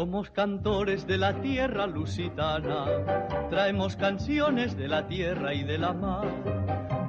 Somos 0.00 0.30
cantores 0.30 1.06
de 1.06 1.18
la 1.18 1.42
tierra 1.42 1.86
lusitana, 1.86 2.86
traemos 3.50 3.96
canciones 3.96 4.74
de 4.74 4.88
la 4.88 5.06
tierra 5.06 5.52
y 5.52 5.62
de 5.62 5.76
la 5.76 5.92
mar. 5.92 6.26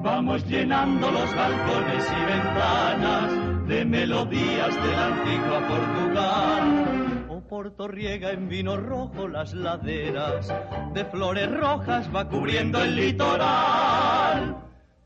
Vamos 0.03 0.45
llenando 0.45 1.09
los 1.09 1.33
balcones 1.33 2.05
y 2.05 2.25
ventanas 2.25 3.67
de 3.69 3.85
melodías 3.85 4.75
de 4.75 4.91
la 4.91 5.05
antigua 5.05 5.67
Portugal. 5.69 7.25
O 7.29 7.39
Porto 7.47 7.87
riega 7.87 8.31
en 8.31 8.49
vino 8.49 8.75
rojo 8.75 9.25
las 9.29 9.53
laderas, 9.53 10.53
de 10.93 11.05
flores 11.05 11.49
rojas 11.49 12.13
va 12.13 12.27
cubriendo 12.27 12.83
el 12.83 12.93
litoral. 12.93 14.57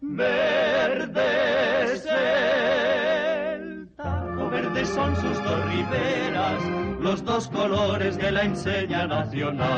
Verde 0.01 1.23
es 1.83 2.03
el 2.07 3.89
Tajo 3.95 4.49
verde 4.49 4.86
son 4.88 5.15
sus 5.17 5.43
dos 5.43 5.65
riberas, 5.65 6.84
los 7.06 7.24
dos 7.24 7.47
colores 7.49 8.18
de 8.18 8.32
la 8.32 8.41
enseña 8.41 9.06
nacional. 9.06 9.70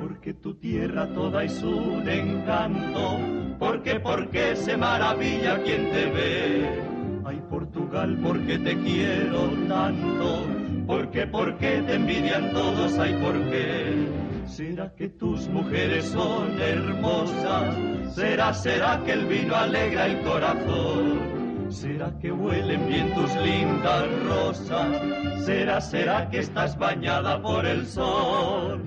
Porque 0.00 0.32
tu 0.34 0.54
tierra 0.54 1.08
toda 1.08 1.42
es 1.42 1.60
un 1.60 2.08
encanto, 2.08 3.18
porque, 3.58 3.98
porque 3.98 4.54
se 4.54 4.76
maravilla 4.76 5.60
quien 5.64 5.90
te 5.90 6.06
ve. 6.06 6.82
Ay, 7.24 7.42
Portugal, 7.50 8.16
porque 8.22 8.58
te 8.60 8.78
quiero 8.78 9.48
tanto, 9.66 10.46
porque, 10.86 11.26
porque 11.26 11.82
te 11.82 11.94
envidian 11.94 12.52
todos, 12.52 12.96
ay, 12.96 13.12
por 13.14 13.34
qué. 13.50 14.06
¿Será 14.46 14.94
que 14.94 15.08
tus 15.08 15.48
mujeres 15.48 16.04
son 16.04 16.60
hermosas? 16.60 17.74
¿Será, 18.14 18.54
será 18.54 19.02
que 19.04 19.14
el 19.14 19.26
vino 19.26 19.56
alegra 19.56 20.06
el 20.06 20.20
corazón? 20.20 21.39
¿Será 21.70 22.10
que 22.18 22.32
huelen 22.32 22.88
bien 22.88 23.14
tus 23.14 23.32
lindas 23.36 24.04
rosas? 24.24 25.44
¿Será, 25.44 25.80
será 25.80 26.28
que 26.28 26.40
estás 26.40 26.76
bañada 26.76 27.40
por 27.40 27.64
el 27.64 27.86
sol? 27.86 28.82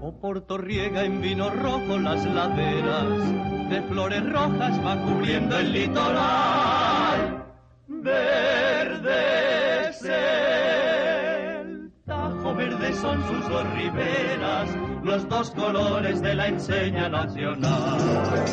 Oh, 0.00 0.12
Porto 0.18 0.56
riega 0.56 1.04
en 1.04 1.20
vino 1.20 1.50
rojo 1.50 1.98
las 1.98 2.24
laderas, 2.24 3.68
de 3.68 3.82
flores 3.82 4.32
rojas 4.32 4.82
va 4.82 4.96
cubriendo 5.02 5.58
el 5.58 5.72
litoral. 5.72 7.33
Verde 8.04 9.88
es 9.88 10.02
el 10.04 11.90
Tajo 12.04 12.54
verde 12.54 12.92
son 13.00 13.26
sus 13.26 13.48
dos 13.48 13.64
riberas, 13.72 14.68
los 15.02 15.26
dos 15.26 15.50
colores 15.52 16.20
de 16.20 16.34
la 16.34 16.48
enseña 16.48 17.08
nacional. 17.08 18.44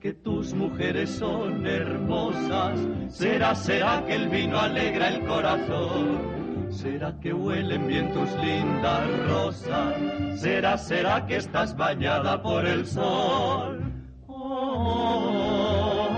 Que 0.00 0.14
tus 0.14 0.54
mujeres 0.54 1.10
son 1.10 1.66
hermosas? 1.66 2.80
¿Será, 3.10 3.54
será 3.54 4.02
que 4.06 4.14
el 4.14 4.30
vino 4.30 4.58
alegra 4.58 5.08
el 5.08 5.26
corazón? 5.26 6.70
¿Será 6.70 7.20
que 7.20 7.34
huelen 7.34 7.86
bien 7.86 8.10
tus 8.12 8.32
lindas 8.42 9.28
rosas? 9.28 9.94
¿Será, 10.40 10.78
será 10.78 11.26
que 11.26 11.36
estás 11.36 11.76
bañada 11.76 12.40
por 12.42 12.64
el 12.64 12.86
sol? 12.86 13.92
Oh, 14.26 16.08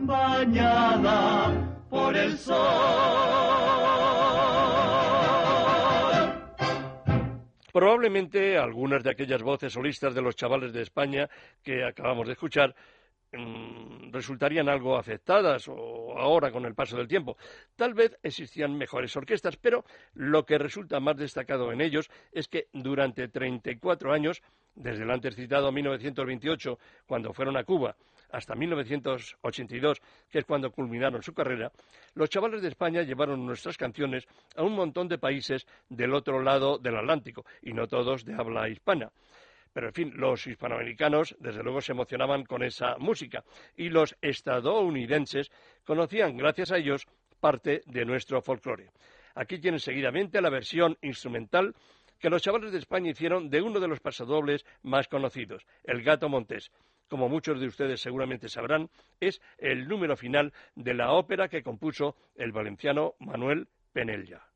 bañada 0.00 1.50
por 1.88 2.14
el 2.14 2.36
sol. 2.36 3.51
Probablemente 7.72 8.58
algunas 8.58 9.02
de 9.02 9.10
aquellas 9.10 9.42
voces 9.42 9.72
solistas 9.72 10.14
de 10.14 10.20
los 10.20 10.36
chavales 10.36 10.74
de 10.74 10.82
España 10.82 11.28
que 11.62 11.82
acabamos 11.82 12.26
de 12.26 12.34
escuchar 12.34 12.74
mm, 13.32 14.12
resultarían 14.12 14.68
algo 14.68 14.98
afectadas 14.98 15.66
o 15.68 16.18
ahora 16.18 16.52
con 16.52 16.66
el 16.66 16.74
paso 16.74 16.98
del 16.98 17.08
tiempo. 17.08 17.38
Tal 17.74 17.94
vez 17.94 18.18
existían 18.22 18.76
mejores 18.76 19.16
orquestas, 19.16 19.56
pero 19.56 19.86
lo 20.12 20.44
que 20.44 20.58
resulta 20.58 21.00
más 21.00 21.16
destacado 21.16 21.72
en 21.72 21.80
ellos 21.80 22.10
es 22.30 22.46
que 22.46 22.68
durante 22.74 23.28
34 23.28 24.12
años, 24.12 24.42
desde 24.74 25.04
el 25.04 25.10
antes 25.10 25.34
citado 25.34 25.72
1928, 25.72 26.78
cuando 27.06 27.32
fueron 27.32 27.56
a 27.56 27.64
Cuba, 27.64 27.96
hasta 28.32 28.54
1982, 28.54 30.00
que 30.30 30.40
es 30.40 30.44
cuando 30.44 30.72
culminaron 30.72 31.22
su 31.22 31.34
carrera, 31.34 31.70
los 32.14 32.30
chavales 32.30 32.62
de 32.62 32.68
España 32.68 33.02
llevaron 33.02 33.46
nuestras 33.46 33.76
canciones 33.76 34.26
a 34.56 34.62
un 34.62 34.74
montón 34.74 35.08
de 35.08 35.18
países 35.18 35.66
del 35.88 36.14
otro 36.14 36.42
lado 36.42 36.78
del 36.78 36.96
Atlántico, 36.96 37.44
y 37.62 37.72
no 37.72 37.86
todos 37.86 38.24
de 38.24 38.34
habla 38.34 38.68
hispana. 38.68 39.12
Pero, 39.72 39.88
en 39.88 39.94
fin, 39.94 40.12
los 40.16 40.46
hispanoamericanos, 40.46 41.34
desde 41.38 41.62
luego, 41.62 41.80
se 41.80 41.92
emocionaban 41.92 42.44
con 42.44 42.62
esa 42.62 42.96
música, 42.98 43.44
y 43.76 43.88
los 43.88 44.16
estadounidenses 44.20 45.50
conocían, 45.84 46.36
gracias 46.36 46.72
a 46.72 46.78
ellos, 46.78 47.06
parte 47.40 47.82
de 47.86 48.04
nuestro 48.04 48.42
folclore. 48.42 48.90
Aquí 49.34 49.58
tienen 49.58 49.80
seguidamente 49.80 50.40
la 50.40 50.50
versión 50.50 50.98
instrumental 51.00 51.74
que 52.18 52.30
los 52.30 52.42
chavales 52.42 52.70
de 52.70 52.78
España 52.78 53.10
hicieron 53.10 53.50
de 53.50 53.60
uno 53.60 53.80
de 53.80 53.88
los 53.88 54.00
pasadobles 54.00 54.64
más 54.82 55.08
conocidos, 55.08 55.66
el 55.84 56.02
Gato 56.02 56.28
Montés. 56.28 56.70
Como 57.12 57.28
muchos 57.28 57.60
de 57.60 57.66
ustedes 57.66 58.00
seguramente 58.00 58.48
sabrán, 58.48 58.88
es 59.20 59.42
el 59.58 59.86
número 59.86 60.16
final 60.16 60.54
de 60.76 60.94
la 60.94 61.12
ópera 61.12 61.46
que 61.46 61.62
compuso 61.62 62.16
el 62.36 62.52
valenciano 62.52 63.16
Manuel 63.18 63.68
Penella. 63.92 64.51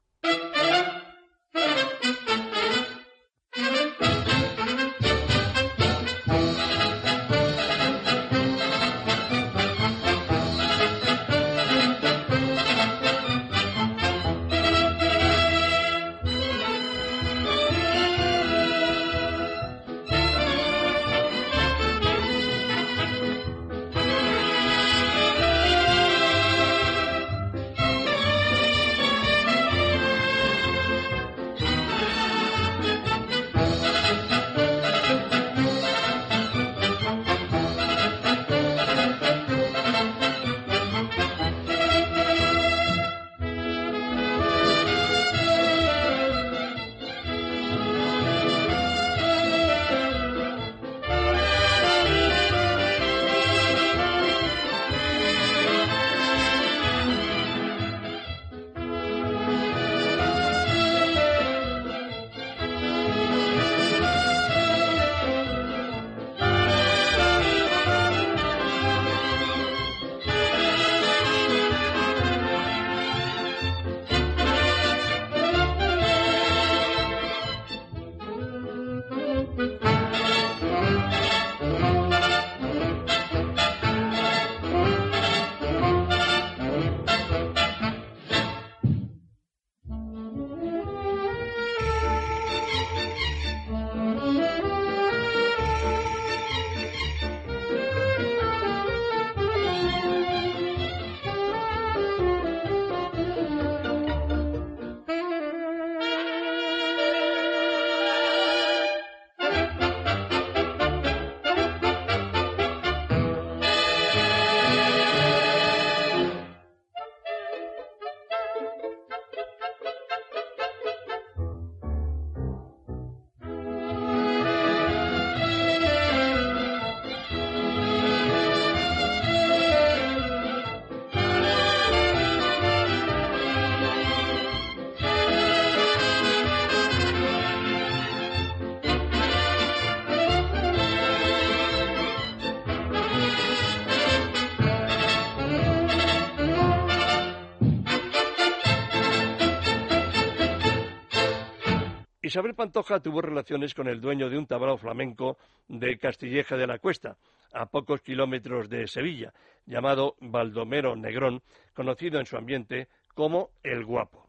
Pantoja 152.67 152.99
tuvo 152.99 153.23
relaciones 153.23 153.75
con 153.75 153.87
el 153.87 154.01
dueño 154.01 154.29
de 154.29 154.37
un 154.37 154.49
tablao 154.49 154.77
flamenco 154.77 155.39
de 155.69 155.97
Castilleja 155.99 156.57
de 156.57 156.67
la 156.67 156.81
Cuesta, 156.81 157.17
a 157.53 157.67
pocos 157.67 158.01
kilómetros 158.01 158.69
de 158.69 158.89
Sevilla, 158.89 159.33
llamado 159.67 160.17
Baldomero 160.21 160.97
Negrón, 160.97 161.45
conocido 161.73 162.19
en 162.19 162.27
su 162.27 162.37
ambiente 162.37 162.89
como 163.15 163.51
El 163.63 163.85
Guapo. 163.85 164.27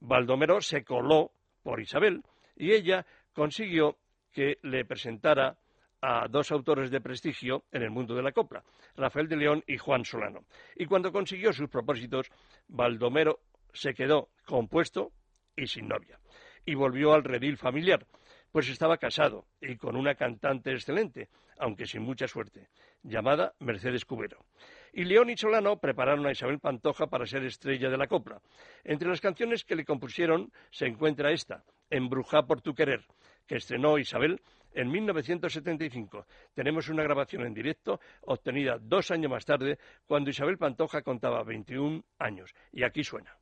Baldomero 0.00 0.60
se 0.60 0.82
coló 0.82 1.30
por 1.62 1.80
Isabel 1.80 2.24
y 2.56 2.72
ella 2.72 3.06
consiguió 3.32 3.98
que 4.32 4.58
le 4.62 4.84
presentara 4.84 5.56
a 6.02 6.26
dos 6.28 6.50
autores 6.50 6.90
de 6.90 7.00
prestigio 7.00 7.66
en 7.70 7.82
el 7.82 7.90
mundo 7.90 8.16
de 8.16 8.22
la 8.24 8.32
copla, 8.32 8.64
Rafael 8.96 9.28
de 9.28 9.36
León 9.36 9.62
y 9.68 9.78
Juan 9.78 10.04
Solano. 10.04 10.40
Y 10.74 10.86
cuando 10.86 11.12
consiguió 11.12 11.52
sus 11.52 11.70
propósitos, 11.70 12.32
Baldomero 12.66 13.38
se 13.72 13.94
quedó 13.94 14.30
compuesto 14.44 15.12
y 15.54 15.68
sin 15.68 15.86
novia. 15.86 16.18
Y 16.64 16.74
volvió 16.74 17.14
al 17.14 17.24
redil 17.24 17.56
familiar, 17.56 18.06
pues 18.52 18.68
estaba 18.68 18.98
casado 18.98 19.46
y 19.60 19.76
con 19.76 19.96
una 19.96 20.14
cantante 20.14 20.72
excelente, 20.72 21.28
aunque 21.58 21.86
sin 21.86 22.02
mucha 22.02 22.26
suerte, 22.26 22.68
llamada 23.02 23.54
Mercedes 23.58 24.04
Cubero. 24.04 24.44
Y 24.92 25.04
León 25.04 25.30
y 25.30 25.36
Solano 25.36 25.78
prepararon 25.78 26.26
a 26.26 26.32
Isabel 26.32 26.58
Pantoja 26.58 27.06
para 27.06 27.26
ser 27.26 27.44
estrella 27.44 27.88
de 27.90 27.96
la 27.96 28.08
copla. 28.08 28.40
Entre 28.84 29.08
las 29.08 29.20
canciones 29.20 29.64
que 29.64 29.76
le 29.76 29.84
compusieron 29.84 30.52
se 30.70 30.86
encuentra 30.86 31.32
esta, 31.32 31.64
Embruja 31.90 32.46
por 32.46 32.60
tu 32.60 32.72
querer, 32.72 33.04
que 33.46 33.56
estrenó 33.56 33.98
Isabel 33.98 34.40
en 34.72 34.90
1975. 34.90 36.24
Tenemos 36.54 36.88
una 36.88 37.02
grabación 37.02 37.44
en 37.44 37.52
directo 37.52 38.00
obtenida 38.22 38.78
dos 38.80 39.10
años 39.10 39.30
más 39.30 39.44
tarde, 39.44 39.78
cuando 40.06 40.30
Isabel 40.30 40.56
Pantoja 40.56 41.02
contaba 41.02 41.42
21 41.42 42.04
años. 42.18 42.54
Y 42.72 42.84
aquí 42.84 43.02
suena. 43.02 43.36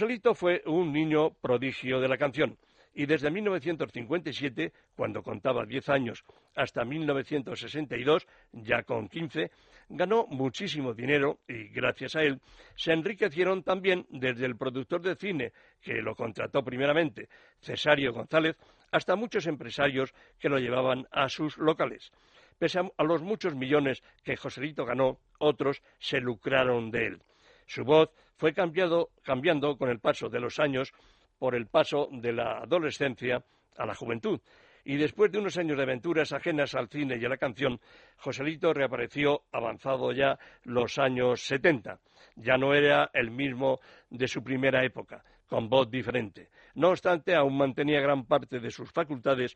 Joselito 0.00 0.34
fue 0.34 0.62
un 0.64 0.94
niño 0.94 1.34
prodigio 1.42 2.00
de 2.00 2.08
la 2.08 2.16
canción 2.16 2.56
y 2.94 3.04
desde 3.04 3.30
1957, 3.30 4.72
cuando 4.96 5.22
contaba 5.22 5.66
10 5.66 5.90
años, 5.90 6.24
hasta 6.54 6.86
1962, 6.86 8.26
ya 8.52 8.82
con 8.82 9.08
15, 9.08 9.50
ganó 9.90 10.26
muchísimo 10.26 10.94
dinero 10.94 11.40
y 11.46 11.68
gracias 11.68 12.16
a 12.16 12.22
él 12.22 12.40
se 12.76 12.92
enriquecieron 12.92 13.62
también 13.62 14.06
desde 14.08 14.46
el 14.46 14.56
productor 14.56 15.02
de 15.02 15.16
cine 15.16 15.52
que 15.82 16.00
lo 16.00 16.14
contrató 16.14 16.64
primeramente, 16.64 17.28
Cesario 17.60 18.14
González, 18.14 18.56
hasta 18.92 19.16
muchos 19.16 19.46
empresarios 19.46 20.14
que 20.38 20.48
lo 20.48 20.58
llevaban 20.58 21.06
a 21.10 21.28
sus 21.28 21.58
locales. 21.58 22.10
Pese 22.58 22.78
a 22.78 23.04
los 23.04 23.20
muchos 23.20 23.54
millones 23.54 24.02
que 24.24 24.38
Joselito 24.38 24.86
ganó, 24.86 25.18
otros 25.38 25.82
se 25.98 26.22
lucraron 26.22 26.90
de 26.90 27.06
él. 27.06 27.22
Su 27.70 27.84
voz 27.84 28.10
fue 28.36 28.52
cambiando 28.52 29.78
con 29.78 29.90
el 29.90 30.00
paso 30.00 30.28
de 30.28 30.40
los 30.40 30.58
años 30.58 30.92
por 31.38 31.54
el 31.54 31.68
paso 31.68 32.08
de 32.10 32.32
la 32.32 32.62
adolescencia 32.62 33.44
a 33.76 33.86
la 33.86 33.94
juventud. 33.94 34.40
Y 34.84 34.96
después 34.96 35.30
de 35.30 35.38
unos 35.38 35.56
años 35.56 35.76
de 35.76 35.84
aventuras 35.84 36.32
ajenas 36.32 36.74
al 36.74 36.88
cine 36.88 37.16
y 37.16 37.24
a 37.24 37.28
la 37.28 37.36
canción, 37.36 37.80
Joselito 38.16 38.74
reapareció 38.74 39.42
avanzado 39.52 40.10
ya 40.10 40.36
los 40.64 40.98
años 40.98 41.42
70. 41.42 42.00
Ya 42.34 42.56
no 42.56 42.74
era 42.74 43.08
el 43.14 43.30
mismo 43.30 43.78
de 44.08 44.26
su 44.26 44.42
primera 44.42 44.84
época, 44.84 45.22
con 45.46 45.68
voz 45.68 45.88
diferente. 45.88 46.48
No 46.74 46.88
obstante, 46.88 47.36
aún 47.36 47.56
mantenía 47.56 48.00
gran 48.00 48.24
parte 48.24 48.58
de 48.58 48.72
sus 48.72 48.90
facultades, 48.90 49.54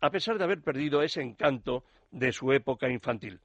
a 0.00 0.08
pesar 0.08 0.38
de 0.38 0.44
haber 0.44 0.62
perdido 0.62 1.02
ese 1.02 1.20
encanto 1.20 1.84
de 2.10 2.32
su 2.32 2.52
época 2.52 2.88
infantil 2.88 3.38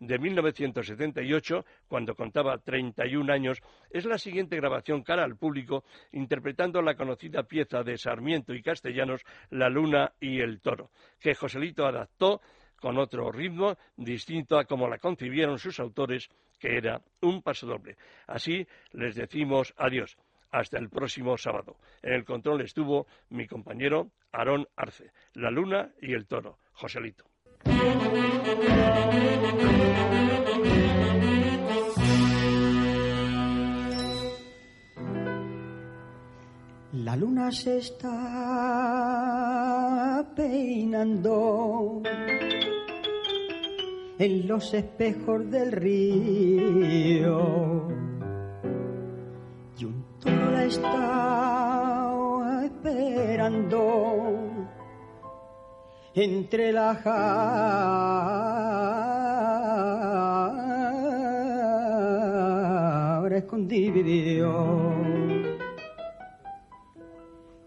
de 0.00 0.18
1978, 0.18 1.64
cuando 1.88 2.14
contaba 2.14 2.58
31 2.58 3.32
años, 3.32 3.60
es 3.90 4.04
la 4.04 4.18
siguiente 4.18 4.56
grabación 4.56 5.02
cara 5.02 5.24
al 5.24 5.36
público, 5.36 5.84
interpretando 6.12 6.82
la 6.82 6.94
conocida 6.94 7.42
pieza 7.42 7.82
de 7.82 7.98
Sarmiento 7.98 8.54
y 8.54 8.62
Castellanos, 8.62 9.22
La 9.50 9.68
Luna 9.68 10.12
y 10.20 10.40
el 10.40 10.60
Toro, 10.60 10.90
que 11.20 11.34
Joselito 11.34 11.86
adaptó 11.86 12.40
con 12.80 12.98
otro 12.98 13.32
ritmo 13.32 13.76
distinto 13.96 14.58
a 14.58 14.64
como 14.64 14.88
la 14.88 14.98
concibieron 14.98 15.58
sus 15.58 15.80
autores, 15.80 16.28
que 16.58 16.76
era 16.76 17.00
un 17.22 17.42
pasodoble. 17.42 17.96
Así 18.26 18.66
les 18.92 19.14
decimos 19.14 19.74
adiós. 19.76 20.16
Hasta 20.50 20.78
el 20.78 20.88
próximo 20.88 21.36
sábado. 21.36 21.76
En 22.00 22.14
el 22.14 22.24
control 22.24 22.62
estuvo 22.62 23.06
mi 23.28 23.46
compañero 23.46 24.12
Aarón 24.32 24.66
Arce, 24.76 25.12
la 25.34 25.50
luna 25.50 25.90
y 26.00 26.14
el 26.14 26.26
toro, 26.26 26.56
Joselito. 26.72 27.24
La 36.92 37.16
luna 37.16 37.50
se 37.52 37.78
está 37.78 38.08
peinando 40.34 42.02
en 44.18 44.48
los 44.48 44.74
espejos 44.74 45.50
del 45.50 45.72
río. 45.72 47.38
Y 49.78 49.84
un 49.84 50.04
toro 50.18 50.50
la 50.50 50.64
está 50.64 52.12
esperando 52.64 54.47
entre 56.20 56.72
la 56.72 56.96
jabra 56.96 57.18
escondido. 63.38 64.52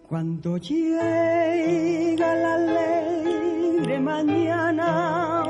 Cuando 0.10 0.58
llega 0.58 2.36
la 2.36 2.54
alegre 2.56 3.99
mañana 4.02 5.45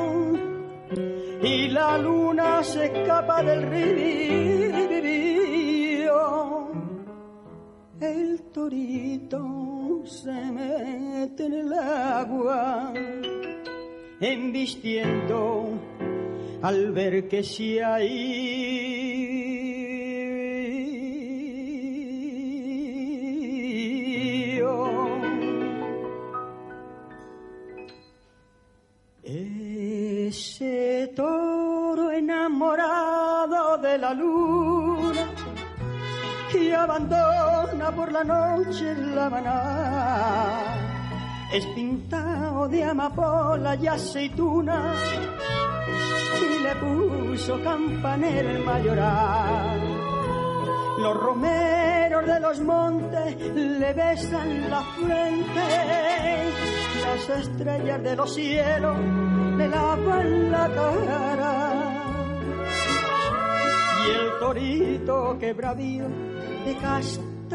y 1.41 1.69
la 1.69 1.97
luna 1.97 2.63
se 2.63 2.85
escapa 2.85 3.41
del 3.41 3.63
río, 3.63 4.70
el 8.01 8.41
torito 8.51 10.01
se 10.05 10.31
mete 10.31 11.45
en 11.45 11.53
el 11.53 11.73
agua, 11.73 12.93
embistiendo 14.19 15.69
al 16.63 16.91
ver 16.91 17.27
que 17.27 17.43
si 17.43 17.79
hay 17.79 19.11
ese 29.23 31.11
toro 31.15 32.11
enamorado 32.11 33.77
de 33.77 33.97
la 33.97 34.13
luna 34.13 35.29
y 36.53 36.71
abandona 36.71 37.50
por 37.89 38.11
la 38.11 38.23
noche 38.23 38.93
la 38.95 39.29
maná. 39.29 40.59
Es 41.51 41.65
pintado 41.67 42.67
de 42.67 42.83
amapola 42.83 43.75
y 43.75 43.87
aceituna 43.87 44.93
y 46.39 46.63
le 46.63 46.75
puso 46.75 47.61
campanera 47.63 48.51
el 48.51 48.63
mayoral. 48.63 49.81
Los 50.99 51.17
romeros 51.17 52.25
de 52.27 52.39
los 52.39 52.61
montes 52.61 53.35
le 53.55 53.93
besan 53.93 54.69
la 54.69 54.81
frente, 54.81 55.67
las 57.01 57.39
estrellas 57.39 58.03
de 58.03 58.15
los 58.15 58.33
cielos 58.33 58.97
le 59.57 59.67
lavan 59.67 60.51
la 60.51 60.69
cara. 60.69 62.03
Y 64.05 64.11
el 64.11 64.39
torito 64.39 65.37
que 65.39 65.53
bravío 65.53 66.07
de 66.65 66.75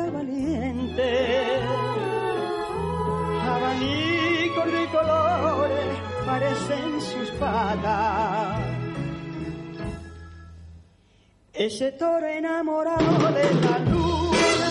valiente, 0.04 1.58
abanico 3.48 4.60
de 4.66 4.86
colores 4.92 5.98
parecen 6.26 7.00
sus 7.00 7.30
patas. 7.38 8.58
Ese 11.52 11.92
toro 11.92 12.26
enamorado 12.26 13.32
de 13.32 13.54
la 13.64 13.78
luna 13.78 14.70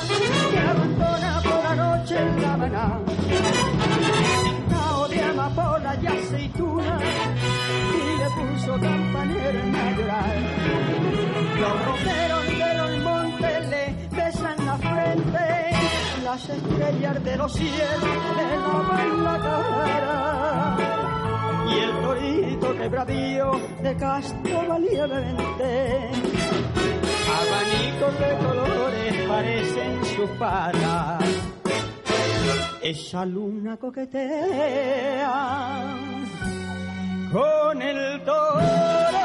que 0.52 0.60
abandona 0.60 1.42
por 1.42 1.64
la 1.64 1.76
noche 1.76 2.16
en 2.20 2.42
la 2.42 2.58
maná. 2.58 3.00
Pintado 4.44 5.08
de 5.08 5.24
amapola 5.24 5.98
y 6.00 6.06
aceituna 6.06 7.00
y 7.96 8.20
le 8.20 8.30
puso 8.30 8.80
campanera 8.80 9.64
en 9.64 9.76
a 9.76 9.92
llorar. 9.98 10.36
Los 11.60 11.86
romeros 11.86 12.46
de 12.60 12.78
los 12.78 13.05
las 16.36 16.50
estrellas 16.50 17.24
de 17.24 17.38
los 17.38 17.54
cielos 17.54 18.02
le 18.36 18.58
lavan 18.58 19.24
la 19.24 19.38
cara 19.40 20.78
y 21.70 21.74
el 21.80 21.92
torito 22.02 22.76
que 22.78 22.90
bravío 22.90 23.52
de 23.82 23.96
casto 23.96 24.68
valiente. 24.68 26.10
Abanicos 27.40 28.20
de 28.20 28.38
colores 28.46 29.14
parecen 29.30 30.06
sus 30.14 30.30
patas. 30.32 31.24
Esa 32.82 33.26
luna 33.26 33.78
coquetea 33.78 35.32
con 37.32 37.82
el 37.82 38.22
toro. 38.26 39.25